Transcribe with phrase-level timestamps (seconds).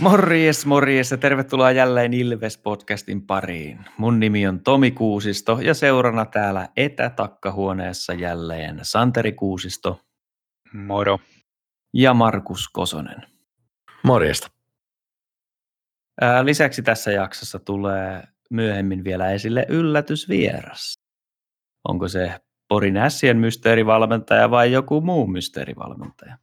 [0.00, 3.78] Morjes, morjes ja tervetuloa jälleen Ilves-podcastin pariin.
[3.98, 10.00] Mun nimi on Tomi Kuusisto ja seurana täällä etätakkahuoneessa jälleen Santeri Kuusisto.
[10.72, 11.18] Moro.
[11.94, 13.22] Ja Markus Kosonen.
[14.02, 14.50] Morjesta.
[16.42, 20.94] lisäksi tässä jaksossa tulee myöhemmin vielä esille yllätysvieras.
[21.88, 26.38] Onko se Porin Ässien mysteerivalmentaja vai joku muu mysteerivalmentaja?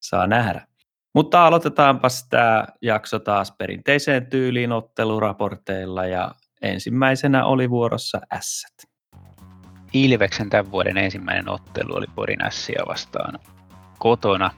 [0.00, 0.69] Saa nähdä.
[1.14, 8.90] Mutta aloitetaanpas tämä jakso taas perinteiseen tyyliin otteluraporteilla ja ensimmäisenä oli vuorossa Ässät.
[9.92, 13.38] Ilveksen tämän vuoden ensimmäinen ottelu oli Porin Ässiä vastaan
[13.98, 14.50] kotona.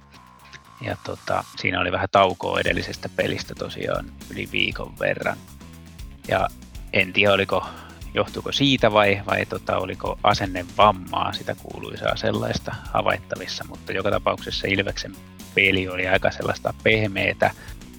[0.81, 5.37] Ja tota, siinä oli vähän taukoa edellisestä pelistä tosiaan yli viikon verran.
[6.29, 6.49] Ja
[6.93, 7.67] en tiedä, oliko,
[8.15, 15.13] johtuuko siitä vai, vai tota, oliko asennevammaa, sitä kuuluisaa sellaista havaittavissa, mutta joka tapauksessa Ilveksen
[15.55, 17.51] peli oli aika sellaista pehmeätä,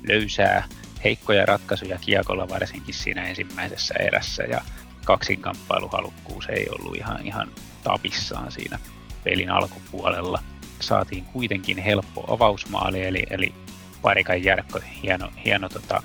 [0.08, 0.64] löysää,
[1.04, 4.62] heikkoja ratkaisuja kiekolla varsinkin siinä ensimmäisessä erässä ja
[5.06, 7.52] kaksinkamppailuhalukkuus ei ollut ihan, ihan
[7.84, 8.80] tapissaan siinä
[9.24, 10.44] pelin alkupuolella.
[10.80, 13.54] Saatiin kuitenkin helppo avausmaali, eli, eli
[14.02, 16.04] parikan Järkko hieno, hieno tota,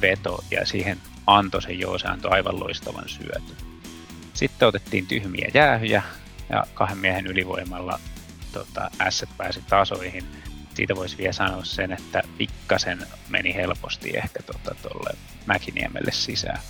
[0.00, 3.56] veto ja siihen antoi se Joose antoi aivan loistavan syötön.
[4.34, 6.02] Sitten otettiin tyhmiä jäähyjä
[6.48, 8.00] ja kahden miehen ylivoimalla
[8.52, 10.24] tota, S pääsi tasoihin
[10.78, 12.98] siitä voisi vielä sanoa sen, että pikkasen
[13.28, 16.60] meni helposti ehkä tuolle tota, Mäkiniemelle sisään.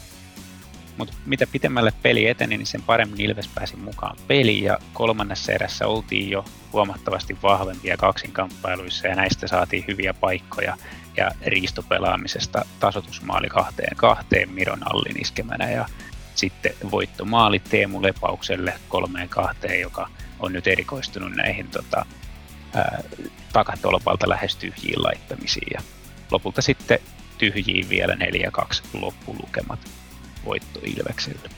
[0.96, 5.86] Mutta mitä pitemmälle peli eteni, niin sen paremmin Ilves pääsi mukaan peliin ja kolmannessa erässä
[5.86, 10.76] oltiin jo huomattavasti vahvempia kaksinkamppailuissa ja näistä saatiin hyviä paikkoja
[11.16, 15.86] ja riistopelaamisesta tasotusmaali kahteen kahteen Miron Allin iskemänä ja
[16.34, 20.08] sitten voittomaali Teemu Lepaukselle kolmeen kahteen, joka
[20.40, 22.06] on nyt erikoistunut näihin tota,
[23.52, 25.68] takatolpalta lähes tyhjiin laittamisiin.
[25.74, 25.82] Ja
[26.30, 26.98] lopulta sitten
[27.38, 29.80] tyhjiin vielä 4-2 loppulukemat
[30.44, 31.50] voitto Ilvekselle.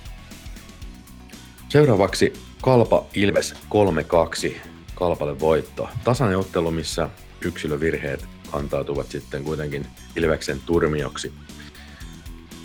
[1.69, 2.33] Seuraavaksi
[2.63, 3.55] Kalpa Ilves
[4.51, 4.57] 3-2
[4.95, 5.89] Kalpalle voitto.
[6.05, 7.09] Tasainen ottelu, missä
[7.41, 11.33] yksilövirheet kantautuvat sitten kuitenkin Ilveksen turmioksi.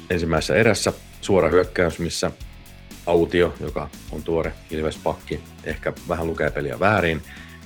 [0.09, 2.31] Ensimmäisessä erässä suora hyökkäys, missä
[3.05, 7.21] Autio, joka on tuore Ilves-pakki, ehkä vähän lukee peliä väärin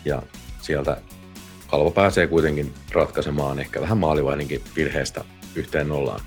[0.05, 0.21] ja
[0.61, 0.97] sieltä
[1.67, 5.23] Kalvo pääsee kuitenkin ratkaisemaan ehkä vähän maalivaininkin virheestä
[5.55, 6.21] yhteen nollaan.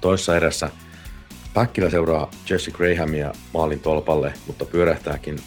[0.00, 0.70] Toissa erässä
[1.54, 5.38] Päkkilä seuraa Jesse Grahamia maalin tolpalle, mutta pyörähtääkin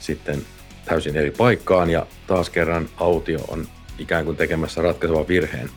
[0.00, 0.42] sitten
[0.84, 3.66] täysin eri paikkaan ja taas kerran Autio on
[3.98, 5.70] ikään kuin tekemässä ratkaisevan virheen.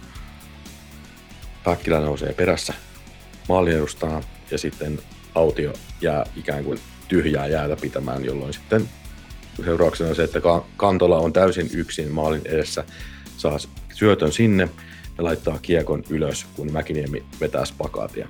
[1.64, 2.74] Päkkilä nousee perässä
[3.50, 4.22] maalin edustana
[4.52, 5.00] ja sitten
[5.36, 8.90] Autio jää ikään kuin tyhjää jäätä pitämään, jolloin sitten
[9.66, 10.42] seurauksena se, että
[10.78, 12.84] Kantola on täysin yksin maalin edessä,
[13.38, 13.58] saa
[13.94, 14.70] syötön sinne
[15.18, 18.28] ja laittaa kiekon ylös, kun Mäkiniemi vetää spakaatia.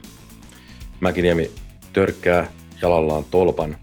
[1.00, 1.52] Mäkiniemi
[1.94, 2.52] törkkää
[2.82, 3.78] jalallaan tolpan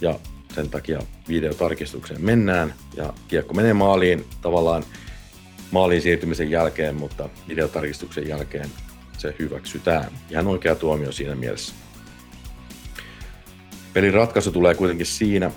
[0.00, 0.18] ja
[0.54, 4.84] sen takia videotarkistukseen mennään ja kiekko menee maaliin tavallaan
[5.70, 8.70] maaliin siirtymisen jälkeen, mutta videotarkistuksen jälkeen
[9.18, 10.12] se hyväksytään.
[10.30, 11.74] Ihan oikea tuomio siinä mielessä.
[13.92, 15.50] Pelin ratkaisu tulee kuitenkin siinä,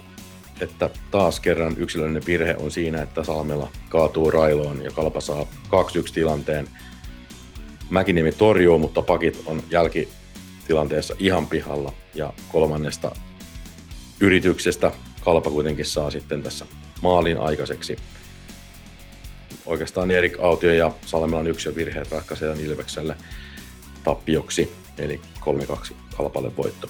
[0.62, 6.14] että taas kerran yksilöllinen virhe on siinä, että Salmella kaatuu railoon ja Kalpa saa 2-1
[6.14, 6.68] tilanteen.
[7.90, 13.12] Mäkiniemi torjuu, mutta pakit on jälkitilanteessa ihan pihalla ja kolmannesta
[14.20, 16.66] yrityksestä Kalpa kuitenkin saa sitten tässä
[17.02, 17.97] maalin aikaiseksi.
[19.66, 23.16] Oikeastaan Erik Autio ja Salmelan yksilön virheet ratkaisee Ilvekselle
[24.03, 26.90] tappioksi, eli 3-2 Kalpalle voitto.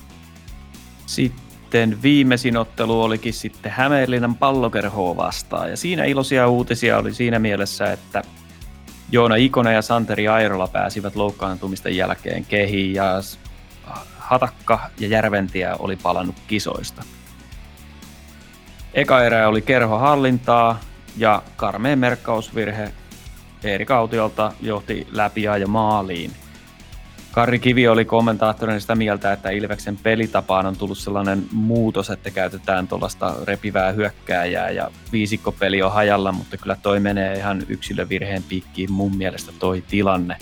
[1.06, 5.69] Sitten sitten viimeisin ottelu olikin sitten Hämeenlinnan pallokerhoa vastaan.
[5.69, 8.22] Ja siinä iloisia uutisia oli siinä mielessä, että
[9.12, 13.06] Joona Ikonen ja Santeri Airola pääsivät loukkaantumisten jälkeen kehiin ja
[14.18, 17.03] Hatakka ja Järventiä oli palannut kisoista.
[18.94, 20.80] Eka erä oli kerho hallintaa
[21.18, 22.92] ja karmeen merkkausvirhe
[23.63, 26.31] Erik Autiolta johti läpi ja maaliin–
[27.39, 32.88] Kari Kivi oli kommentaattorina sitä mieltä, että Ilveksen pelitapaan on tullut sellainen muutos, että käytetään
[32.88, 39.18] tuollaista repivää hyökkääjää ja viisikkopeli on hajalla, mutta kyllä toi menee ihan yksilövirheen piikkiin mun
[39.18, 40.38] mielestä toi tilanne.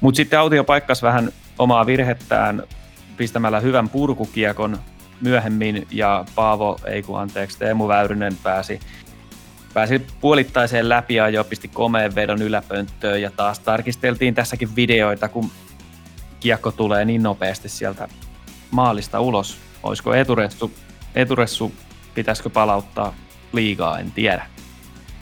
[0.00, 2.62] Mutta sitten Autio paikkas vähän omaa virhettään
[3.16, 4.78] pistämällä hyvän purkukiekon
[5.20, 8.80] myöhemmin ja Paavo, ei kun anteeksi, Teemu Väyrynen pääsi
[9.74, 15.50] pääsi puolittaiseen läpi ja jo pisti komeen vedon yläpönttöön ja taas tarkisteltiin tässäkin videoita, kun
[16.44, 18.08] kiekko tulee niin nopeasti sieltä
[18.70, 19.58] maalista ulos.
[19.82, 20.70] Olisiko eturessu,
[21.14, 21.72] eturessu
[22.14, 23.14] pitäisikö palauttaa
[23.52, 24.46] liigaa, en tiedä.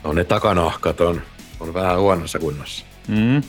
[0.05, 1.23] No ne takanahkat on,
[1.61, 2.85] on vähän huonossa kunnossa.
[3.09, 3.43] Mm.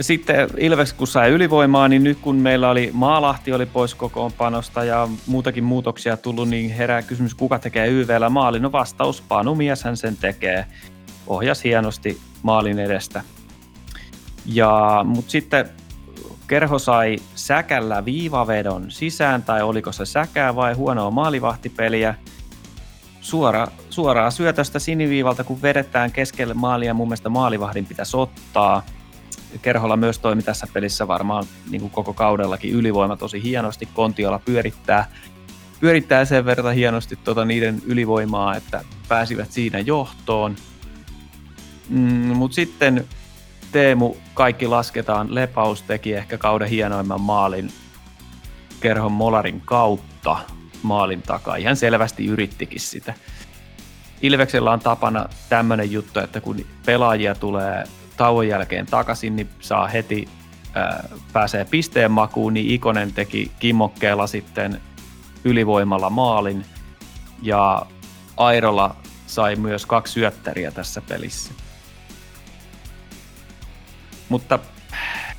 [0.00, 5.08] sitten Ilves kun sai ylivoimaa, niin nyt kun meillä oli Maalahti oli pois kokoonpanosta ja
[5.26, 8.62] muutakin muutoksia tullut, niin herää kysymys, kuka tekee YVllä maalin?
[8.62, 10.66] No vastaus, Panu hän sen tekee.
[11.26, 13.22] Ohjas hienosti maalin edestä.
[14.46, 15.70] Ja, mutta sitten
[16.50, 22.14] Kerho sai säkällä viivavedon sisään, tai oliko se säkää vai huonoa maalivahtipeliä.
[23.20, 28.82] Suora, suoraa syötöstä siniviivalta, kun vedetään keskelle maalia, mun mielestä maalivahdin pitäisi ottaa.
[29.62, 33.88] Kerholla myös toimi tässä pelissä varmaan niin kuin koko kaudellakin ylivoima tosi hienosti.
[33.94, 35.10] Kontiola pyörittää,
[35.80, 40.56] pyörittää sen verran hienosti tuota niiden ylivoimaa, että pääsivät siinä johtoon.
[41.88, 43.04] Mm, Mutta sitten
[43.72, 47.72] Teemu, kaikki lasketaan, Lepaus teki ehkä kauden hienoimman maalin
[48.80, 50.38] Kerhon Molarin kautta
[50.82, 51.56] maalin takaa.
[51.56, 53.14] Ihan selvästi yrittikin sitä.
[54.22, 57.84] Ilveksellä on tapana tämmöinen juttu, että kun pelaajia tulee
[58.16, 60.28] tauon jälkeen takaisin, niin saa heti
[60.74, 64.80] ää, pääsee pisteen makuun, niin Ikonen teki kimmokkeella sitten
[65.44, 66.64] ylivoimalla maalin
[67.42, 67.86] ja
[68.36, 68.96] Airola
[69.26, 71.52] sai myös kaksi syöttäriä tässä pelissä.
[74.30, 74.58] Mutta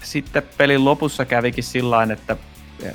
[0.03, 2.37] sitten pelin lopussa kävikin sillä että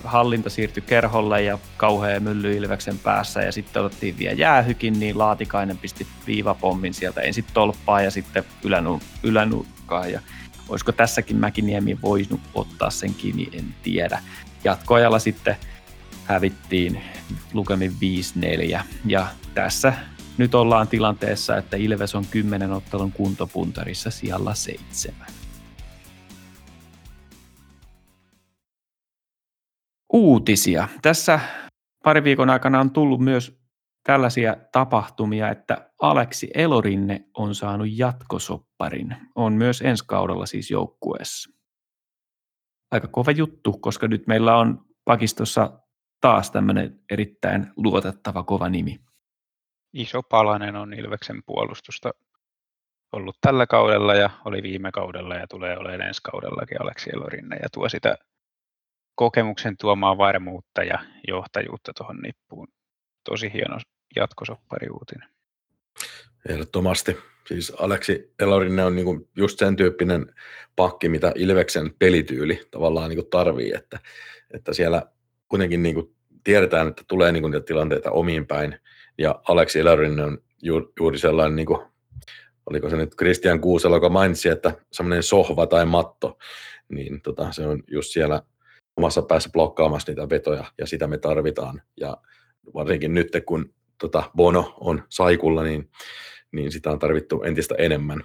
[0.05, 5.79] hallinta siirtyi kerholle ja kauhea mylly Ilveksen päässä ja sitten otettiin vielä jäähykin, niin Laatikainen
[5.79, 10.21] pisti viivapommin sieltä ensin tolppaa ja sitten ylänur- ylänurkkaan ja
[10.69, 14.23] olisiko tässäkin Mäkiniemi voinut ottaa sen kiinni, en tiedä.
[14.65, 15.57] Jatkoajalla sitten
[16.25, 17.01] hävittiin
[17.53, 17.93] lukemin
[18.79, 19.93] 5-4 ja tässä
[20.39, 25.36] nyt ollaan tilanteessa, että Ilves on 10 ottelun kuntopuntarissa siellä seitsemän.
[30.17, 30.89] Uutisia.
[31.03, 31.41] Tässä
[32.05, 33.61] pari viikon aikana on tullut myös
[34.03, 39.17] tällaisia tapahtumia, että Aleksi Elorinne on saanut jatkosopparin.
[39.35, 41.51] On myös ensi kaudella siis joukkueessa.
[42.91, 45.81] Aika kova juttu, koska nyt meillä on pakistossa
[46.21, 49.01] taas tämmöinen erittäin luotettava kova nimi.
[49.93, 52.11] Iso palanen on Ilveksen puolustusta
[53.13, 57.69] ollut tällä kaudella ja oli viime kaudella ja tulee olemaan ensi kaudellakin Aleksi Elorinne ja
[57.73, 58.17] tuo sitä
[59.17, 60.99] kokemuksen tuomaa varmuutta ja
[61.29, 62.69] johtajuutta tuohon nippuun.
[63.25, 63.79] Tosi hieno
[64.17, 65.29] jatkosoppariuutinen.
[66.49, 67.17] Ehdottomasti.
[67.47, 70.35] Siis Aleksi Elorinne on niinku just sen tyyppinen
[70.77, 74.01] pakki, mitä Ilveksen pelityyli tavallaan niinku tarvii, että,
[74.51, 75.03] että siellä
[75.49, 76.15] kuitenkin niinku
[76.45, 78.81] tiedetään, että tulee niinku niitä tilanteita omiin päin,
[79.19, 81.85] ja Aleksi Elorinne on ju, juuri sellainen, niinku,
[82.67, 86.39] oliko se nyt Christian Kuuselo, joka mainitsi, että semmoinen sohva tai matto,
[86.89, 88.43] niin tota, se on just siellä
[88.97, 91.83] omassa päässä blokkaamassa niitä vetoja, ja sitä me tarvitaan.
[92.01, 92.17] Ja
[92.75, 95.91] varsinkin nyt, kun tota Bono on saikulla, niin,
[96.53, 98.21] niin sitä on tarvittu entistä enemmän.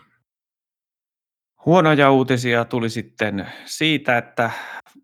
[1.66, 4.52] Huonoja uutisia tuli sitten siitä, että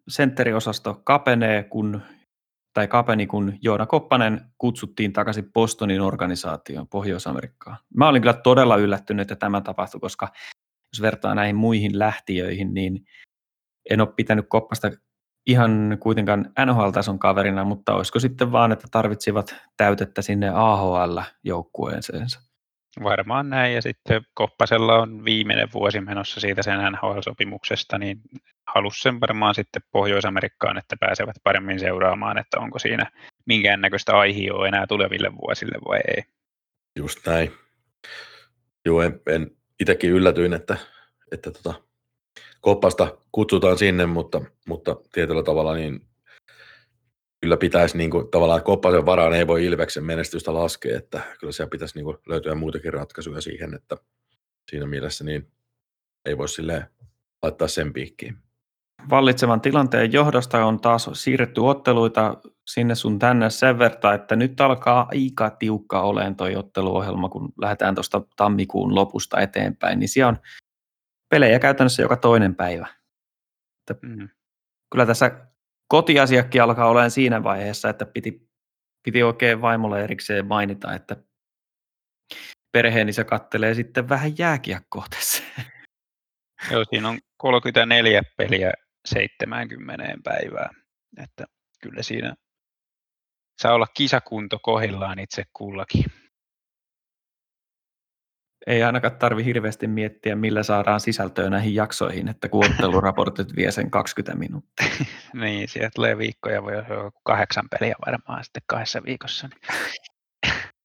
[0.08, 2.02] sentteriosasto kapenee, kun,
[2.74, 7.78] tai kapeni, kun Joona Koppanen kutsuttiin takaisin Bostonin organisaatioon Pohjois-Amerikkaan.
[7.96, 10.28] Mä olin kyllä todella yllättynyt, että tämä tapahtui, koska
[10.94, 13.06] jos vertaa näihin muihin lähtiöihin, niin
[13.90, 14.92] en ole pitänyt Koppasta
[15.48, 22.42] ihan kuitenkaan NHL-tason kaverina, mutta olisiko sitten vaan, että tarvitsivat täytettä sinne AHL-joukkueeseensa?
[23.04, 28.22] Varmaan näin, ja sitten Koppasella on viimeinen vuosi menossa siitä sen NHL-sopimuksesta, niin
[28.68, 33.12] halusi sen varmaan sitten Pohjois-Amerikkaan, että pääsevät paremmin seuraamaan, että onko siinä
[33.46, 36.24] minkäännäköistä aihioa enää tuleville vuosille vai ei.
[36.96, 37.52] Just näin.
[38.86, 40.78] Joo, en, en itsekin yllätyin, että,
[41.32, 41.87] että tota,
[42.62, 46.08] koppasta kutsutaan sinne, mutta, mutta tietyllä tavalla niin
[47.42, 51.70] kyllä pitäisi niin kuin, tavallaan koppasen varaan ei voi Ilveksen menestystä laskea, että kyllä siellä
[51.70, 53.98] pitäisi niin kuin, löytyä muitakin ratkaisuja siihen, että
[54.72, 55.48] siinä mielessä niin
[56.26, 56.86] ei voi silleen
[57.44, 58.38] laittaa sen piikkiin.
[59.10, 62.38] Vallitsevan tilanteen johdosta on taas siirretty otteluita
[62.68, 67.96] sinne sun tänne sen verran, että nyt alkaa aika tiukka oleen toi otteluohjelma, kun lähdetään
[67.96, 70.38] tuosta tammikuun lopusta eteenpäin, niin siellä on
[71.30, 72.88] pelejä käytännössä joka toinen päivä.
[73.80, 74.30] Että mm.
[74.92, 75.48] Kyllä tässä
[75.88, 78.50] kotiasiakki alkaa olemaan siinä vaiheessa, että piti,
[79.04, 81.16] piti oikein vaimolle erikseen mainita, että
[82.72, 85.44] perheeni se kattelee sitten vähän jääkiekkoa tässä.
[86.72, 88.74] Joo, siinä on 34 peliä
[89.06, 90.70] 70 päivää.
[91.24, 91.46] Että
[91.82, 92.36] kyllä siinä
[93.62, 96.06] saa olla kisakunto kohillaan itse kullakin
[98.68, 103.92] ei ainakaan tarvi hirveästi miettiä, millä saadaan sisältöä näihin jaksoihin, että kun otteluraportit vie sen
[103.92, 104.88] 20 minuuttia.
[105.42, 109.48] niin, sieltä tulee viikkoja, voi olla kahdeksan peliä varmaan sitten kahdessa viikossa.
[109.48, 109.62] Niin.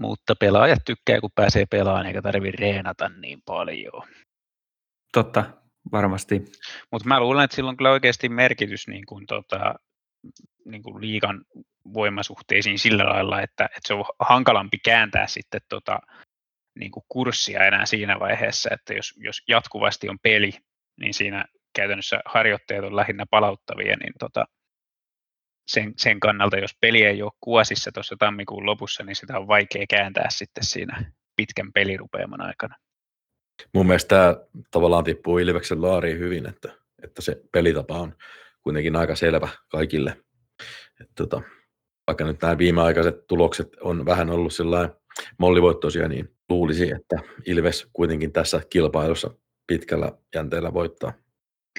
[0.00, 4.02] Mutta pelaajat tykkää, kun pääsee pelaamaan, eikä tarvitse reenata niin paljon.
[5.12, 5.44] totta,
[5.92, 6.44] varmasti.
[6.92, 9.74] Mutta mä luulen, että sillä on kyllä oikeasti merkitys niin kuin, tota,
[10.64, 11.44] niin kuin liikan
[11.94, 16.00] voimasuhteisiin sillä lailla, että, että se on hankalampi kääntää sitten tota,
[16.78, 20.52] niin kuin kurssia enää siinä vaiheessa, että jos, jos jatkuvasti on peli,
[21.00, 24.44] niin siinä käytännössä harjoitteet on lähinnä palauttavia, niin tota,
[25.68, 29.84] sen, sen kannalta, jos peli ei ole kuosissa tuossa tammikuun lopussa, niin sitä on vaikea
[29.90, 32.74] kääntää sitten siinä pitkän pelirupeaman aikana.
[33.74, 34.36] Mun mielestä tämä
[34.70, 36.68] tavallaan tippuu Ilveksen laariin hyvin, että,
[37.02, 38.14] että se pelitapa on
[38.62, 40.16] kuitenkin aika selvä kaikille.
[41.00, 41.42] Et tota,
[42.08, 44.96] vaikka nyt nämä viimeaikaiset tulokset on vähän ollut sellainen
[45.38, 49.30] mollivoittoisia, niin luulisi, että Ilves kuitenkin tässä kilpailussa
[49.66, 51.12] pitkällä jänteellä voittaa.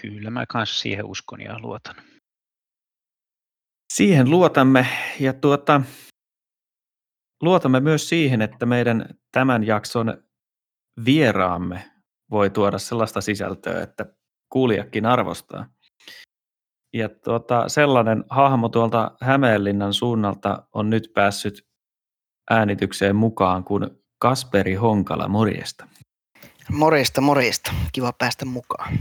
[0.02, 1.96] Kyllä mä kanssa siihen uskon ja luotan.
[3.94, 4.88] Siihen luotamme
[5.20, 5.82] ja tuota,
[7.42, 10.24] luotamme myös siihen, että meidän tämän jakson
[11.06, 11.92] vieraamme
[12.32, 14.06] voi tuoda sellaista sisältöä, että
[14.50, 15.70] kuulijakin arvostaa.
[16.94, 21.68] Ja tuota, sellainen hahmo tuolta Hämeenlinnan suunnalta on nyt päässyt
[22.50, 25.88] äänitykseen mukaan kuin Kasperi Honkala, morjesta.
[26.72, 27.72] Morjesta, morjesta.
[27.92, 28.98] Kiva päästä mukaan.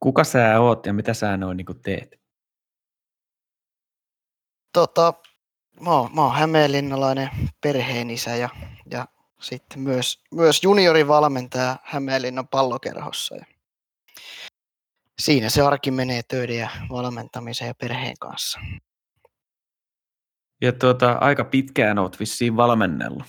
[0.00, 2.20] Kuka sä oot ja mitä sä noin niin teet?
[4.72, 5.14] Tota,
[5.80, 7.30] mä oon, mä oon hämeenlinnalainen
[7.60, 8.48] perheenisä ja,
[8.90, 9.06] ja
[9.40, 13.36] sitten myös, myös juniorivalmentaja Hämeenlinnan pallokerhossa.
[13.36, 13.44] Ja
[15.20, 18.60] siinä se arki menee töiden ja valmentamisen ja perheen kanssa.
[20.60, 23.26] Ja tuota, aika pitkään oot vissiin valmennellut.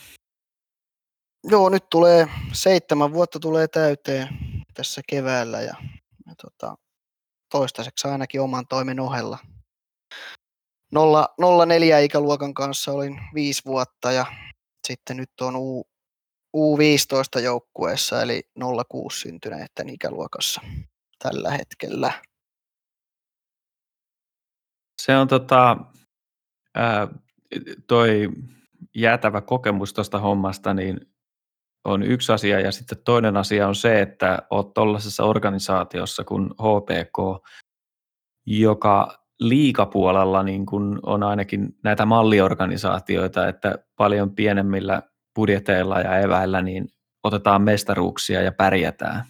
[1.44, 4.28] Joo, nyt tulee seitsemän vuotta tulee täyteen
[4.74, 5.74] tässä keväällä ja,
[6.26, 6.76] ja tota,
[7.52, 9.38] toistaiseksi ainakin oman toimen ohella.
[11.68, 14.26] 04 ikäluokan kanssa olin viisi vuotta ja
[14.88, 15.84] sitten nyt on U,
[16.58, 18.42] U15 joukkueessa eli
[18.90, 20.62] 06 syntyneiden ikäluokassa
[21.24, 22.14] tällä hetkellä.
[25.02, 25.78] Se on tota,
[26.76, 27.08] ää,
[27.88, 28.30] toi
[28.96, 31.12] jäätävä kokemus tuosta hommasta, niin
[31.86, 37.46] on yksi asia ja sitten toinen asia on se, että olet tuollaisessa organisaatiossa kuin HPK,
[38.46, 45.02] joka liikapuolella niin kun on ainakin näitä malliorganisaatioita, että paljon pienemmillä
[45.36, 46.88] budjeteilla ja eväillä niin
[47.24, 49.26] otetaan mestaruuksia ja pärjätään.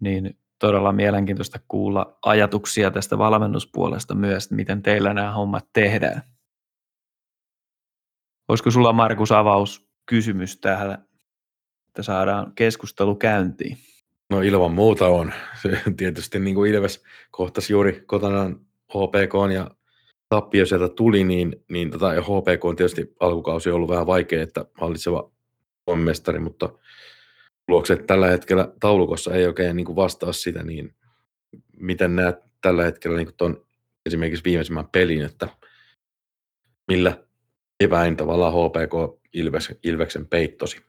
[0.00, 6.22] Niin todella mielenkiintoista kuulla ajatuksia tästä valmennuspuolesta myös, miten teillä nämä hommat tehdään.
[8.48, 11.06] Olisiko sulla Markus avaus kysymys tähän,
[11.88, 13.76] että saadaan keskustelu käyntiin?
[14.30, 15.32] No ilman muuta on.
[15.62, 19.70] Se tietysti niin kuin Ilves kohtasi juuri kotonaan HPK ja
[20.28, 25.30] tappio sieltä tuli, niin, niin tota, HPK on tietysti alkukausi ollut vähän vaikea, että hallitseva
[25.86, 26.68] on mestari, mutta
[27.66, 30.94] tulokset tällä hetkellä taulukossa ei oikein niin kuin vastaa sitä, niin
[31.76, 33.66] miten näet tällä hetkellä niin tuon
[34.06, 35.48] esimerkiksi viimeisimmän pelin, että
[36.88, 37.24] millä
[37.80, 40.80] eväin tavallaan HPK Ilves, Ilveksen peittosi?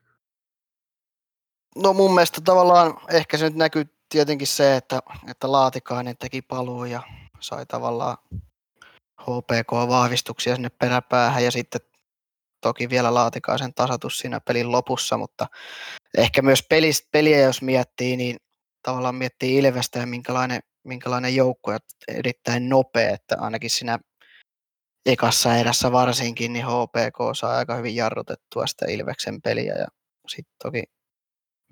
[1.76, 6.86] No mun mielestä tavallaan ehkä se nyt näkyy tietenkin se, että, että Laatikainen teki paluu
[6.86, 7.02] ja
[7.40, 8.18] sai tavallaan
[9.22, 11.82] HPK-vahvistuksia sinne peräpäähän ja sitten
[12.62, 15.48] toki vielä Laatikaisen tasatus siinä pelin lopussa, mutta
[16.18, 18.38] ehkä myös pelistä, peliä jos miettii, niin
[18.82, 24.00] tavallaan miettii Ilvestä ja minkälainen, minkälainen joukko ja erittäin nopea, että ainakin siinä
[25.06, 29.88] ekassa erässä varsinkin, niin HPK saa aika hyvin jarrutettua sitä Ilveksen peliä ja
[30.28, 30.84] sitten toki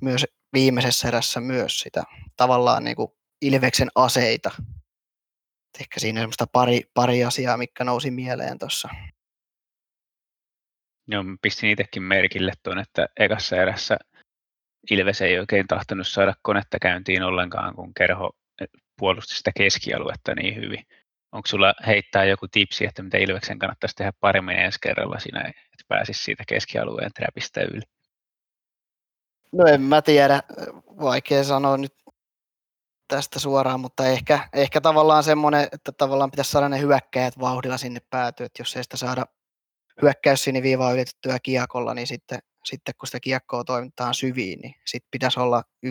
[0.01, 2.03] myös viimeisessä erässä myös sitä
[2.37, 4.51] tavallaan niin kuin Ilveksen aseita.
[5.79, 8.89] Ehkä siinä semmoista pari, pari asiaa, mikä nousi mieleen tuossa.
[11.07, 13.97] Joo, pistin itsekin merkille tuon, että ekassa erässä
[14.91, 18.31] Ilves ei oikein tahtonut saada konetta käyntiin ollenkaan, kun kerho
[18.99, 20.85] puolusti sitä keskialuetta niin hyvin.
[21.31, 25.85] Onko sulla heittää joku tipsi, että mitä Ilveksen kannattaisi tehdä paremmin ensi kerralla siinä, että
[25.87, 27.81] pääsisi siitä keskialueen trapista yli?
[29.51, 30.43] No en mä tiedä,
[31.01, 31.93] vaikea sanoa nyt
[33.07, 37.99] tästä suoraan, mutta ehkä, ehkä tavallaan semmoinen, että tavallaan pitäisi saada ne hyökkäjät vauhdilla sinne
[38.09, 39.25] päätyä, että jos ei sitä saada
[40.01, 45.07] hyökkäys sinne viivaa ylitettyä kiekolla, niin sitten, sitten kun sitä kiekkoa toimitetaan syviin, niin sitten
[45.11, 45.89] pitäisi olla 1-2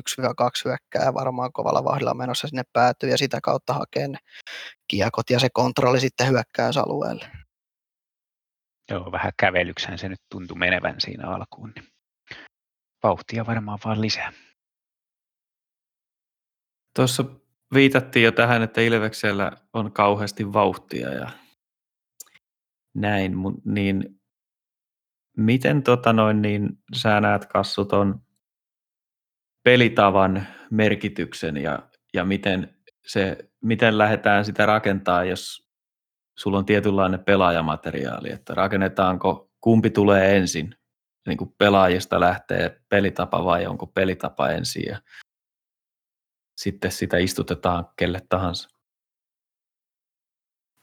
[0.65, 4.19] hyökkää varmaan kovalla vauhdilla menossa sinne päätyy ja sitä kautta hakea ne
[4.89, 7.31] kiekot ja se kontrolli sitten hyökkäysalueelle.
[8.91, 11.73] Joo, vähän kävelyksään se nyt tuntui menevän siinä alkuun.
[11.77, 11.89] Niin
[13.03, 14.33] vauhtia varmaan vaan lisää.
[16.97, 17.25] Tuossa
[17.75, 21.31] viitattiin jo tähän, että Ilveksellä on kauheasti vauhtia ja
[22.95, 23.33] näin,
[23.65, 24.22] niin
[25.37, 28.21] miten tota noin, niin sä näet Kassu ton
[29.65, 35.69] pelitavan merkityksen ja, ja miten, se, miten lähdetään sitä rakentaa, jos
[36.39, 40.75] sulla on tietynlainen pelaajamateriaali, että rakennetaanko, kumpi tulee ensin,
[41.27, 45.01] niin kuin pelaajista lähtee pelitapa vai onko pelitapa ensin ja
[46.57, 48.69] sitten sitä istutetaan kelle tahansa.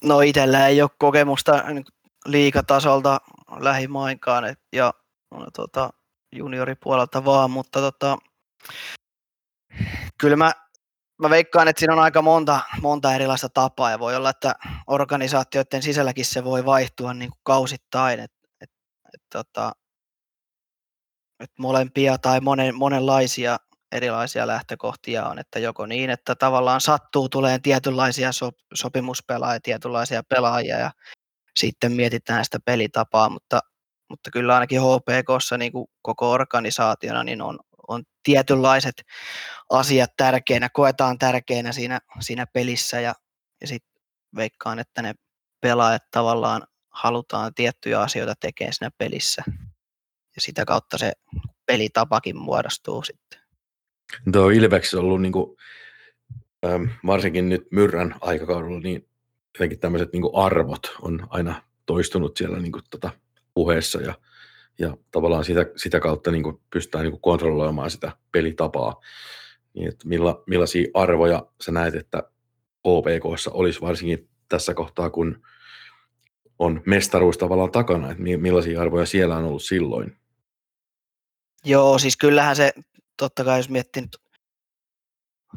[0.04, 1.86] No itsellä ei ole kokemusta niin
[2.26, 3.22] liikatasolta
[3.58, 4.94] lähimainkaan et, ja
[5.54, 5.90] tota,
[6.36, 8.18] junioripuolelta vaan, mutta tota,
[10.18, 10.52] kyllä mä,
[11.22, 14.56] mä veikkaan, että siinä on aika monta, monta erilaista tapaa ja voi olla, että
[14.88, 18.70] organisaatioiden sisälläkin se voi vaihtua niin kuin kausittain, että et,
[19.14, 19.72] et, tota,
[21.40, 23.58] et molempia tai monen, monenlaisia
[23.92, 30.80] erilaisia lähtökohtia on, että joko niin, että tavallaan sattuu tulee tietynlaisia so, sopimuspelaajia, tietynlaisia pelaajia
[30.80, 30.92] ja
[31.60, 33.60] sitten mietitään sitä pelitapaa, mutta,
[34.10, 39.02] mutta kyllä ainakin HPKssa niin kuin koko organisaationa niin on, on tietynlaiset
[39.70, 43.14] asiat tärkeinä, koetaan tärkeinä siinä, siinä pelissä ja,
[43.62, 44.02] ja sitten
[44.36, 45.14] veikkaan, että ne
[45.62, 49.44] pelaajat tavallaan halutaan tiettyjä asioita tekemään siinä pelissä
[50.36, 51.12] ja sitä kautta se
[51.66, 53.40] pelitapakin muodostuu sitten.
[54.32, 55.58] Tuo Ilveksi on ollut niin kuin,
[57.06, 59.10] varsinkin nyt Myrrän aikakaudella, niin
[59.54, 63.10] jotenkin tämmöiset niin arvot on aina toistunut siellä niin kuin, tota,
[63.54, 64.14] puheessa ja,
[64.80, 69.02] ja tavallaan sitä, sitä kautta niin kuin, pystytään niin kuin, kontrolloimaan sitä pelitapaa.
[69.74, 72.24] Niin, että milla, millaisia arvoja sä näet, että
[72.84, 75.42] OPKssa olisi varsinkin tässä kohtaa, kun
[76.60, 80.18] on mestaruus tavallaan takana, että millaisia arvoja siellä on ollut silloin?
[81.66, 82.74] Joo, siis kyllähän se
[83.18, 84.18] totta kai jos miettii nyt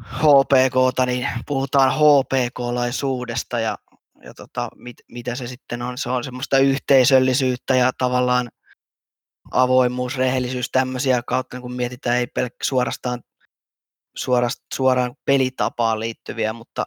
[0.01, 3.79] HPKta, niin puhutaan HPK-laisuudesta ja,
[4.25, 5.99] ja tota, mit, mitä se sitten on.
[5.99, 8.51] Se on semmoista yhteisöllisyyttä ja tavallaan
[9.51, 13.23] avoimuus, rehellisyys, tämmöisiä kautta, kun mietitään ei pelkkä suorastaan,
[14.17, 16.85] suorastaan suoraan pelitapaan liittyviä, mutta,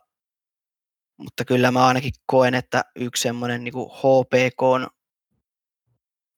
[1.18, 4.92] mutta kyllä mä ainakin koen, että yksi semmoinen niin HPK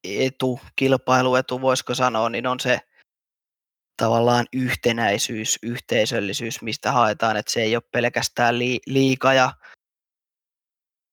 [0.03, 2.79] etu, kilpailuetu voisiko sanoa, niin on se
[3.97, 9.53] tavallaan yhtenäisyys, yhteisöllisyys, mistä haetaan, että se ei ole pelkästään liika ja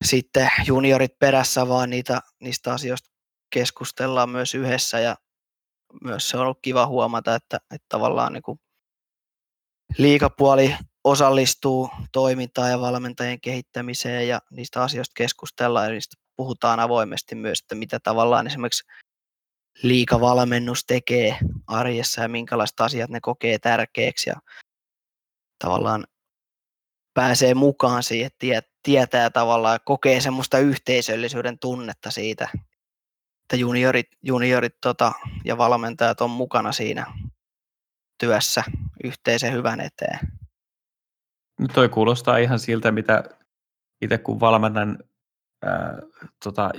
[0.05, 3.11] sitten juniorit perässä, vaan niitä, niistä asioista
[3.51, 5.01] keskustellaan myös yhdessä.
[5.01, 5.17] Ja
[6.05, 8.61] myös se on ollut kiva huomata, että, että tavallaan niin kuin
[9.99, 17.59] liikapuoli osallistuu toimintaan ja valmentajien kehittämiseen ja niistä asioista keskustellaan ja niistä puhutaan avoimesti myös,
[17.61, 18.85] että mitä tavallaan esimerkiksi
[19.83, 24.37] liikavalmennus tekee arjessa ja minkälaiset asiat ne kokee tärkeäksi ja
[25.65, 26.05] tavallaan
[27.15, 28.31] pääsee mukaan siihen,
[28.83, 32.49] tietää tavallaan kokee semmoista yhteisöllisyyden tunnetta siitä,
[33.43, 35.13] että juniorit, juniorit tota,
[35.45, 37.07] ja valmentajat on mukana siinä
[38.19, 38.65] työssä
[39.05, 40.19] yhteisen hyvän eteen.
[41.61, 43.25] Nyt toi kuulostaa ihan siltä, mitä
[44.03, 44.99] itse kun valmennan
[45.63, 45.99] ää,
[46.45, 46.71] tota,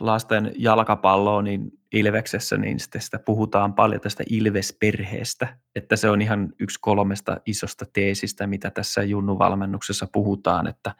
[0.00, 6.52] lasten jalkapalloa, niin Ilveksessä, niin sitten sitä puhutaan paljon tästä Ilves-perheestä, että se on ihan
[6.60, 10.94] yksi kolmesta isosta teesistä, mitä tässä Junnu-valmennuksessa puhutaan, että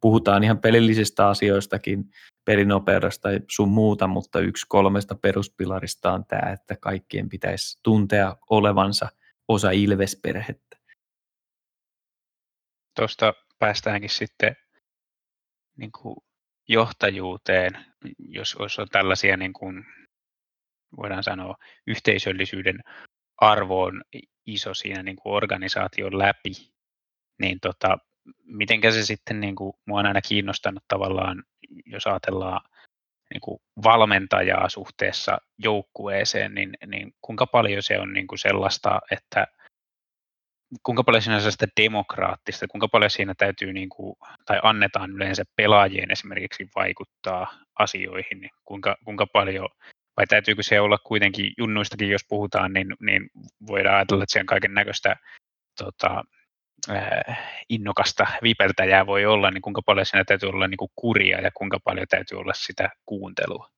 [0.00, 2.04] puhutaan ihan pelillisistä asioistakin,
[2.44, 9.08] pelinopeudesta ja sun muuta, mutta yksi kolmesta peruspilarista on tämä, että kaikkien pitäisi tuntea olevansa
[9.48, 10.76] osa Ilves-perhettä.
[12.96, 14.56] Tuosta päästäänkin sitten
[15.76, 16.16] niin kuin
[16.68, 17.72] johtajuuteen,
[18.18, 19.86] jos, on tällaisia niin kuin
[20.96, 22.80] voidaan sanoa, yhteisöllisyyden
[23.36, 24.02] arvo on
[24.46, 26.52] iso siinä niin kuin organisaation läpi,
[27.40, 27.98] niin tota,
[28.44, 31.44] mitenkä se sitten, niin kuin, mua on aina kiinnostanut tavallaan,
[31.86, 32.60] jos ajatellaan
[33.34, 39.46] niin kuin valmentajaa suhteessa joukkueeseen, niin, niin kuinka paljon se on niin kuin sellaista, että
[40.82, 45.44] kuinka paljon siinä on sellaista demokraattista, kuinka paljon siinä täytyy, niin kuin, tai annetaan yleensä
[45.56, 47.46] pelaajien esimerkiksi vaikuttaa
[47.78, 49.68] asioihin, niin kuinka, kuinka paljon
[50.16, 53.30] vai täytyykö se olla kuitenkin, junnuistakin jos puhutaan, niin, niin
[53.66, 55.16] voidaan ajatella, että siellä kaiken näköistä
[55.78, 56.24] tota,
[57.68, 61.78] innokasta vipeltäjää voi olla, niin kuinka paljon siinä täytyy olla niin kuin kuria ja kuinka
[61.84, 63.68] paljon täytyy olla sitä kuuntelua?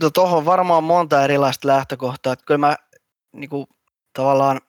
[0.00, 2.32] No tuohon varmaan monta erilaista lähtökohtaa.
[2.32, 2.76] Että kyllä mä
[3.32, 3.66] niin kuin,
[4.12, 4.60] tavallaan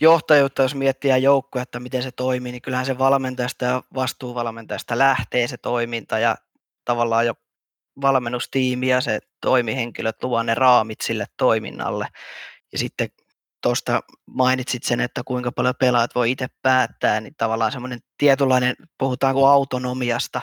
[0.00, 5.48] johtajuutta, jos miettii joukkoa, että miten se toimii, niin kyllähän se valmentajasta ja vastuuvalmentajasta lähtee
[5.48, 6.36] se toiminta ja
[6.84, 7.34] tavallaan jo
[8.00, 12.06] valmennustiimi ja se toimihenkilöt luo ne raamit sille toiminnalle.
[12.72, 13.08] Ja sitten
[13.62, 19.46] tuosta mainitsit sen, että kuinka paljon pelaajat voi itse päättää, niin tavallaan semmoinen tietynlainen, puhutaanko
[19.46, 20.40] autonomiasta,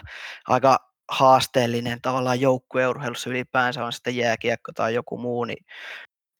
[0.47, 0.77] aika
[1.11, 5.65] haasteellinen tavallaan joukkueurheilussa ylipäänsä on sitten jääkiekko tai joku muu, niin